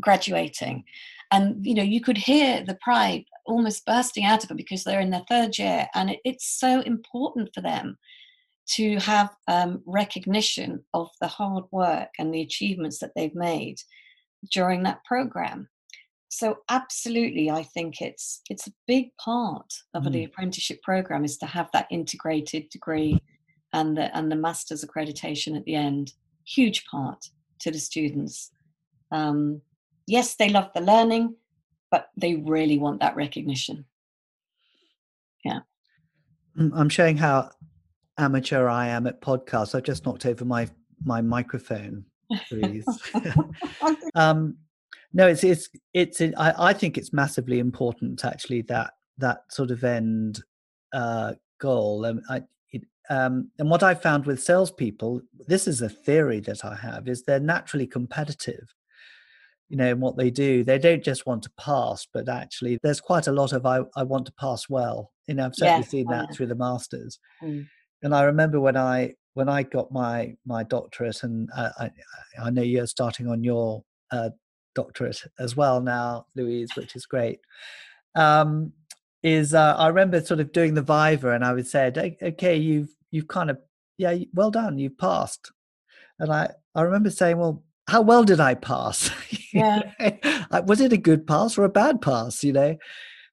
graduating. 0.00 0.84
And 1.32 1.64
you 1.66 1.74
know 1.74 1.82
you 1.82 2.00
could 2.00 2.18
hear 2.18 2.62
the 2.64 2.78
pride 2.80 3.24
almost 3.46 3.84
bursting 3.86 4.24
out 4.24 4.42
of 4.42 4.50
her 4.50 4.54
because 4.54 4.84
they're 4.84 5.00
in 5.00 5.10
their 5.10 5.24
third 5.28 5.58
year 5.58 5.86
and 5.94 6.10
it, 6.10 6.20
it's 6.24 6.58
so 6.58 6.80
important 6.80 7.50
for 7.54 7.60
them 7.60 7.96
to 8.68 8.96
have 8.98 9.30
um, 9.46 9.80
recognition 9.86 10.84
of 10.92 11.08
the 11.20 11.28
hard 11.28 11.64
work 11.70 12.08
and 12.18 12.34
the 12.34 12.42
achievements 12.42 12.98
that 12.98 13.12
they've 13.14 13.34
made 13.34 13.76
during 14.52 14.82
that 14.82 15.04
program 15.04 15.68
so 16.28 16.58
absolutely 16.68 17.50
i 17.50 17.62
think 17.62 18.00
it's 18.00 18.40
it's 18.50 18.66
a 18.66 18.72
big 18.86 19.10
part 19.16 19.72
of 19.94 20.04
mm. 20.04 20.12
the 20.12 20.24
apprenticeship 20.24 20.82
program 20.82 21.24
is 21.24 21.36
to 21.36 21.46
have 21.46 21.68
that 21.72 21.86
integrated 21.90 22.68
degree 22.70 23.20
and 23.72 23.96
the 23.96 24.16
and 24.16 24.30
the 24.30 24.36
master's 24.36 24.84
accreditation 24.84 25.56
at 25.56 25.64
the 25.64 25.74
end 25.74 26.12
huge 26.44 26.84
part 26.86 27.28
to 27.58 27.70
the 27.70 27.78
students. 27.78 28.50
Um, 29.10 29.60
yes 30.06 30.36
they 30.36 30.48
love 30.48 30.70
the 30.74 30.80
learning 30.80 31.36
but 31.90 32.10
they 32.16 32.34
really 32.34 32.78
want 32.78 33.00
that 33.00 33.16
recognition. 33.16 33.84
Yeah. 35.44 35.60
Mm, 36.58 36.72
i'm 36.74 36.88
showing 36.88 37.16
how 37.16 37.50
amateur 38.18 38.66
i 38.68 38.88
am 38.88 39.06
at 39.06 39.20
podcasts 39.20 39.74
i've 39.74 39.84
just 39.84 40.06
knocked 40.06 40.26
over 40.26 40.44
my 40.44 40.68
my 41.04 41.20
microphone 41.20 42.04
please. 42.48 42.86
Um 44.14 44.56
no 45.12 45.26
it's 45.26 45.44
it's 45.44 45.68
it's 45.94 46.20
I, 46.20 46.54
I 46.58 46.72
think 46.72 46.98
it's 46.98 47.12
massively 47.12 47.58
important 47.58 48.24
actually 48.24 48.62
that 48.62 48.92
that 49.18 49.40
sort 49.50 49.70
of 49.70 49.82
end 49.84 50.42
uh 50.92 51.34
goal. 51.58 52.04
Um, 52.04 52.20
I, 52.28 52.42
it, 52.70 52.82
um, 53.08 53.50
and 53.58 53.70
what 53.70 53.82
i 53.82 53.94
found 53.94 54.26
with 54.26 54.42
salespeople 54.42 55.22
this 55.46 55.66
is 55.66 55.80
a 55.80 55.88
theory 55.88 56.40
that 56.40 56.64
i 56.64 56.74
have 56.74 57.08
is 57.08 57.22
they're 57.22 57.40
naturally 57.40 57.86
competitive 57.86 58.74
you 59.68 59.76
know 59.76 59.90
in 59.90 59.98
what 59.98 60.16
they 60.16 60.30
do. 60.30 60.62
They 60.62 60.78
don't 60.78 61.02
just 61.02 61.26
want 61.26 61.42
to 61.44 61.50
pass 61.58 62.06
but 62.12 62.28
actually 62.28 62.78
there's 62.82 63.00
quite 63.00 63.26
a 63.26 63.32
lot 63.32 63.52
of 63.52 63.66
i, 63.66 63.80
I 63.96 64.02
want 64.02 64.26
to 64.26 64.32
pass 64.32 64.68
well. 64.68 65.12
You 65.26 65.34
know 65.34 65.46
i've 65.46 65.54
certainly 65.54 65.86
seen 65.86 66.06
that 66.08 66.34
through 66.34 66.46
the 66.46 66.54
masters. 66.54 67.18
Mm. 67.42 67.66
and 68.02 68.14
i 68.14 68.22
remember 68.22 68.60
when 68.60 68.76
i 68.76 69.14
when 69.36 69.50
I 69.50 69.64
got 69.64 69.92
my 69.92 70.34
my 70.46 70.62
doctorate, 70.62 71.22
and 71.22 71.50
uh, 71.54 71.68
I, 71.78 71.90
I 72.42 72.48
know 72.48 72.62
you're 72.62 72.86
starting 72.86 73.28
on 73.28 73.44
your 73.44 73.84
uh, 74.10 74.30
doctorate 74.76 75.22
as 75.40 75.56
well 75.56 75.80
now, 75.80 76.26
Louise, 76.36 76.70
which 76.76 76.94
is 76.94 77.06
great. 77.06 77.40
Um, 78.14 78.72
is 79.22 79.54
uh, 79.54 79.74
I 79.76 79.88
remember 79.88 80.20
sort 80.20 80.38
of 80.38 80.52
doing 80.52 80.74
the 80.74 80.82
Viva, 80.82 81.32
and 81.32 81.44
I 81.44 81.52
would 81.52 81.66
say, 81.66 82.16
"Okay, 82.22 82.56
you've 82.56 82.90
you've 83.10 83.26
kind 83.26 83.50
of 83.50 83.58
yeah, 83.98 84.16
well 84.32 84.52
done, 84.52 84.78
you've 84.78 84.98
passed." 84.98 85.50
And 86.20 86.32
I 86.32 86.50
I 86.76 86.82
remember 86.82 87.10
saying, 87.10 87.38
"Well, 87.38 87.64
how 87.88 88.02
well 88.02 88.22
did 88.24 88.40
I 88.40 88.54
pass? 88.54 89.10
Yeah. 89.52 89.80
was 90.66 90.82
it 90.82 90.92
a 90.92 90.98
good 90.98 91.26
pass 91.26 91.56
or 91.56 91.64
a 91.64 91.70
bad 91.70 92.00
pass? 92.00 92.44
You 92.44 92.52
know." 92.52 92.76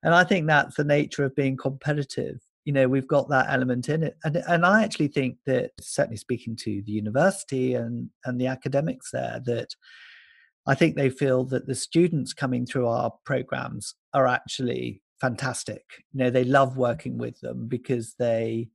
And 0.04 0.16
I 0.16 0.24
think 0.24 0.48
that's 0.48 0.76
the 0.76 0.84
nature 0.84 1.24
of 1.24 1.36
being 1.36 1.58
competitive. 1.58 2.39
You 2.66 2.74
know, 2.74 2.88
we've 2.88 3.08
got 3.08 3.30
that 3.30 3.48
element 3.50 3.89
in 3.89 4.04
it, 4.04 4.18
and 4.24 4.38
and 4.38 4.66
I 4.66 4.84
actually 4.84 5.10
think 5.10 5.38
that 5.46 5.72
certainly 5.80 6.18
speaking 6.18 6.56
to 6.58 6.82
the 6.86 6.91
university 6.91 7.74
and 7.76 8.10
and 8.26 8.39
the 8.39 8.48
academics 8.48 9.12
there 9.12 9.41
that 9.46 9.76
I 10.66 10.76
think 10.76 10.95
they 10.95 11.09
feel 11.09 11.43
that 11.45 11.68
the 11.68 11.76
students 11.76 12.34
coming 12.34 12.66
through 12.66 12.88
our 12.88 13.14
programs 13.26 13.95
are 14.14 14.28
actually 14.28 15.01
fantastic. 15.20 15.84
You 16.14 16.20
know, 16.20 16.30
they 16.30 16.43
love 16.43 16.78
working 16.78 17.18
with 17.18 17.39
them 17.41 17.68
because 17.68 18.16
they 18.18 18.70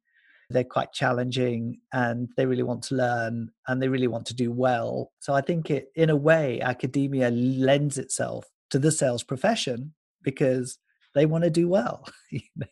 they're 0.50 0.64
quite 0.64 0.92
challenging 0.94 1.78
and 1.92 2.30
they 2.38 2.46
really 2.46 2.62
want 2.62 2.82
to 2.82 2.94
learn 2.94 3.50
and 3.66 3.82
they 3.82 3.88
really 3.88 4.06
want 4.06 4.24
to 4.26 4.34
do 4.34 4.50
well. 4.50 5.12
So 5.18 5.34
I 5.34 5.42
think 5.42 5.70
it 5.70 5.88
in 5.94 6.08
a 6.08 6.16
way 6.16 6.58
academia 6.62 7.30
lends 7.30 7.98
itself 7.98 8.46
to 8.70 8.78
the 8.78 8.90
sales 8.90 9.22
profession 9.22 9.92
because 10.22 10.78
they 11.14 11.26
want 11.26 11.44
to 11.44 11.50
do 11.50 11.68
well. 11.68 12.08
You 12.30 12.40
know? 12.56 12.66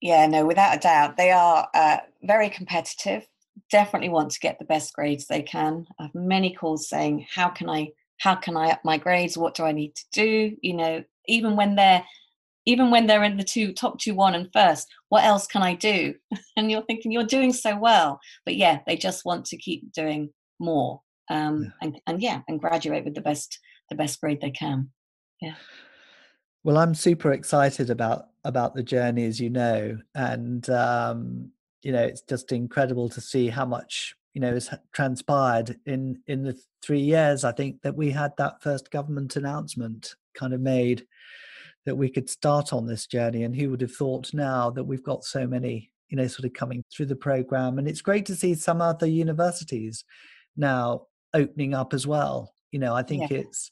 Yeah, 0.00 0.26
no, 0.26 0.46
without 0.46 0.76
a 0.76 0.80
doubt, 0.80 1.16
they 1.18 1.30
are 1.30 1.68
uh, 1.74 1.98
very 2.22 2.48
competitive 2.48 3.26
definitely 3.70 4.08
want 4.08 4.30
to 4.32 4.40
get 4.40 4.58
the 4.58 4.64
best 4.64 4.92
grades 4.94 5.26
they 5.26 5.42
can. 5.42 5.86
I 5.98 6.04
have 6.04 6.14
many 6.14 6.54
calls 6.54 6.88
saying, 6.88 7.26
"How 7.32 7.48
can 7.48 7.68
I? 7.68 7.92
How 8.18 8.34
can 8.34 8.56
I 8.56 8.70
up 8.70 8.84
my 8.84 8.98
grades? 8.98 9.38
What 9.38 9.54
do 9.54 9.64
I 9.64 9.72
need 9.72 9.94
to 9.96 10.04
do?" 10.12 10.56
You 10.62 10.74
know, 10.74 11.04
even 11.26 11.56
when 11.56 11.76
they're 11.76 12.04
even 12.66 12.90
when 12.90 13.06
they're 13.06 13.24
in 13.24 13.36
the 13.36 13.44
two 13.44 13.72
top 13.72 13.98
two 13.98 14.14
one 14.14 14.34
and 14.34 14.52
first 14.52 14.86
what 15.08 15.24
else 15.24 15.46
can 15.46 15.62
i 15.62 15.74
do 15.74 16.14
and 16.56 16.70
you're 16.70 16.84
thinking 16.84 17.10
you're 17.10 17.24
doing 17.24 17.52
so 17.52 17.76
well 17.76 18.20
but 18.44 18.56
yeah 18.56 18.80
they 18.86 18.96
just 18.96 19.24
want 19.24 19.44
to 19.44 19.56
keep 19.56 19.92
doing 19.92 20.30
more 20.58 21.00
um, 21.30 21.62
yeah. 21.62 21.70
and 21.82 22.00
and 22.06 22.22
yeah 22.22 22.40
and 22.48 22.60
graduate 22.60 23.04
with 23.04 23.14
the 23.14 23.20
best 23.20 23.58
the 23.88 23.96
best 23.96 24.20
grade 24.20 24.40
they 24.40 24.50
can 24.50 24.90
yeah 25.40 25.54
well 26.64 26.76
i'm 26.76 26.94
super 26.94 27.32
excited 27.32 27.88
about 27.88 28.26
about 28.44 28.74
the 28.74 28.82
journey 28.82 29.24
as 29.24 29.40
you 29.40 29.50
know 29.50 29.96
and 30.14 30.68
um 30.70 31.50
you 31.82 31.92
know 31.92 32.02
it's 32.02 32.22
just 32.22 32.52
incredible 32.52 33.08
to 33.08 33.20
see 33.20 33.48
how 33.48 33.64
much 33.64 34.14
you 34.34 34.40
know 34.40 34.52
has 34.52 34.70
transpired 34.92 35.76
in 35.86 36.20
in 36.26 36.42
the 36.42 36.58
three 36.82 37.00
years 37.00 37.44
i 37.44 37.52
think 37.52 37.80
that 37.82 37.96
we 37.96 38.10
had 38.10 38.32
that 38.36 38.62
first 38.62 38.90
government 38.90 39.36
announcement 39.36 40.14
kind 40.34 40.52
of 40.52 40.60
made 40.60 41.06
that 41.86 41.96
we 41.96 42.10
could 42.10 42.28
start 42.28 42.72
on 42.72 42.86
this 42.86 43.06
journey 43.06 43.42
and 43.42 43.56
who 43.56 43.70
would 43.70 43.80
have 43.80 43.94
thought 43.94 44.32
now 44.34 44.70
that 44.70 44.84
we've 44.84 45.02
got 45.02 45.24
so 45.24 45.46
many 45.46 45.90
you 46.08 46.16
know 46.16 46.26
sort 46.26 46.44
of 46.44 46.52
coming 46.52 46.84
through 46.92 47.06
the 47.06 47.16
program 47.16 47.78
and 47.78 47.88
it's 47.88 48.02
great 48.02 48.26
to 48.26 48.36
see 48.36 48.54
some 48.54 48.80
other 48.80 49.06
universities 49.06 50.04
now 50.56 51.06
opening 51.34 51.74
up 51.74 51.94
as 51.94 52.06
well 52.06 52.54
you 52.70 52.78
know 52.78 52.94
i 52.94 53.02
think 53.02 53.30
yeah. 53.30 53.38
it's 53.38 53.70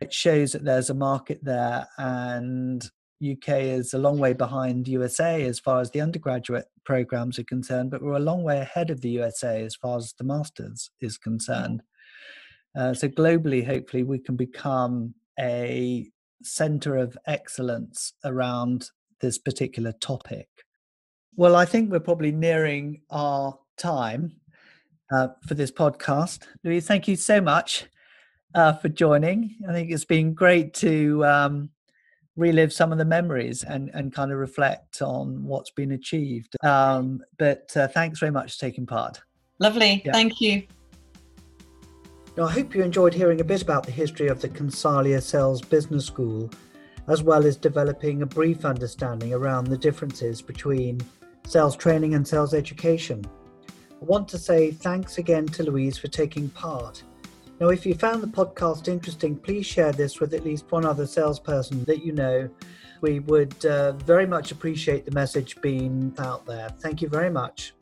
it 0.00 0.12
shows 0.12 0.52
that 0.52 0.64
there's 0.64 0.90
a 0.90 0.94
market 0.94 1.38
there 1.42 1.86
and 1.98 2.90
UK 3.22 3.48
is 3.60 3.94
a 3.94 3.98
long 3.98 4.18
way 4.18 4.32
behind 4.32 4.88
USA 4.88 5.44
as 5.44 5.60
far 5.60 5.80
as 5.80 5.90
the 5.90 6.00
undergraduate 6.00 6.66
programs 6.84 7.38
are 7.38 7.44
concerned, 7.44 7.90
but 7.90 8.02
we're 8.02 8.14
a 8.14 8.20
long 8.20 8.42
way 8.42 8.58
ahead 8.58 8.90
of 8.90 9.00
the 9.00 9.10
USA 9.10 9.64
as 9.64 9.76
far 9.76 9.96
as 9.96 10.12
the 10.18 10.24
masters 10.24 10.90
is 11.00 11.16
concerned. 11.18 11.82
Uh, 12.76 12.94
so 12.94 13.08
globally, 13.08 13.64
hopefully, 13.64 14.02
we 14.02 14.18
can 14.18 14.36
become 14.36 15.14
a 15.38 16.10
center 16.42 16.96
of 16.96 17.16
excellence 17.26 18.14
around 18.24 18.90
this 19.20 19.38
particular 19.38 19.92
topic. 19.92 20.48
Well, 21.36 21.54
I 21.54 21.64
think 21.64 21.90
we're 21.90 22.00
probably 22.00 22.32
nearing 22.32 23.02
our 23.10 23.58
time 23.78 24.36
uh, 25.12 25.28
for 25.46 25.54
this 25.54 25.70
podcast. 25.70 26.46
Louise, 26.64 26.86
thank 26.86 27.06
you 27.08 27.16
so 27.16 27.40
much 27.40 27.86
uh, 28.54 28.72
for 28.74 28.88
joining. 28.88 29.56
I 29.68 29.72
think 29.72 29.90
it's 29.90 30.04
been 30.04 30.34
great 30.34 30.74
to 30.74 31.24
um, 31.24 31.70
relive 32.36 32.72
some 32.72 32.92
of 32.92 32.98
the 32.98 33.04
memories 33.04 33.62
and, 33.62 33.90
and 33.94 34.12
kind 34.12 34.32
of 34.32 34.38
reflect 34.38 35.02
on 35.02 35.44
what's 35.44 35.70
been 35.70 35.92
achieved. 35.92 36.56
Um, 36.64 37.22
but 37.38 37.76
uh, 37.76 37.88
thanks 37.88 38.18
very 38.18 38.32
much 38.32 38.54
for 38.54 38.60
taking 38.60 38.86
part. 38.86 39.20
Lovely. 39.58 40.02
Yeah. 40.04 40.12
Thank 40.12 40.40
you. 40.40 40.62
Now, 42.36 42.44
I 42.44 42.50
hope 42.50 42.74
you 42.74 42.82
enjoyed 42.82 43.12
hearing 43.12 43.42
a 43.42 43.44
bit 43.44 43.60
about 43.60 43.84
the 43.84 43.92
history 43.92 44.28
of 44.28 44.40
the 44.40 44.48
Consalia 44.48 45.20
Sales 45.20 45.60
Business 45.60 46.06
School, 46.06 46.50
as 47.08 47.22
well 47.22 47.44
as 47.44 47.58
developing 47.58 48.22
a 48.22 48.26
brief 48.26 48.64
understanding 48.64 49.34
around 49.34 49.66
the 49.66 49.76
differences 49.76 50.40
between 50.40 51.00
sales 51.46 51.76
training 51.76 52.14
and 52.14 52.26
sales 52.26 52.54
education. 52.54 53.22
I 53.68 54.04
want 54.04 54.28
to 54.28 54.38
say 54.38 54.70
thanks 54.70 55.18
again 55.18 55.46
to 55.48 55.62
Louise 55.62 55.98
for 55.98 56.08
taking 56.08 56.48
part 56.48 57.02
now, 57.62 57.68
if 57.68 57.86
you 57.86 57.94
found 57.94 58.24
the 58.24 58.26
podcast 58.26 58.88
interesting, 58.88 59.36
please 59.36 59.64
share 59.64 59.92
this 59.92 60.18
with 60.18 60.34
at 60.34 60.44
least 60.44 60.64
one 60.72 60.84
other 60.84 61.06
salesperson 61.06 61.84
that 61.84 62.04
you 62.04 62.10
know. 62.10 62.50
We 63.02 63.20
would 63.20 63.64
uh, 63.64 63.92
very 63.92 64.26
much 64.26 64.50
appreciate 64.50 65.04
the 65.04 65.12
message 65.12 65.60
being 65.60 66.12
out 66.18 66.44
there. 66.44 66.70
Thank 66.80 67.02
you 67.02 67.08
very 67.08 67.30
much. 67.30 67.72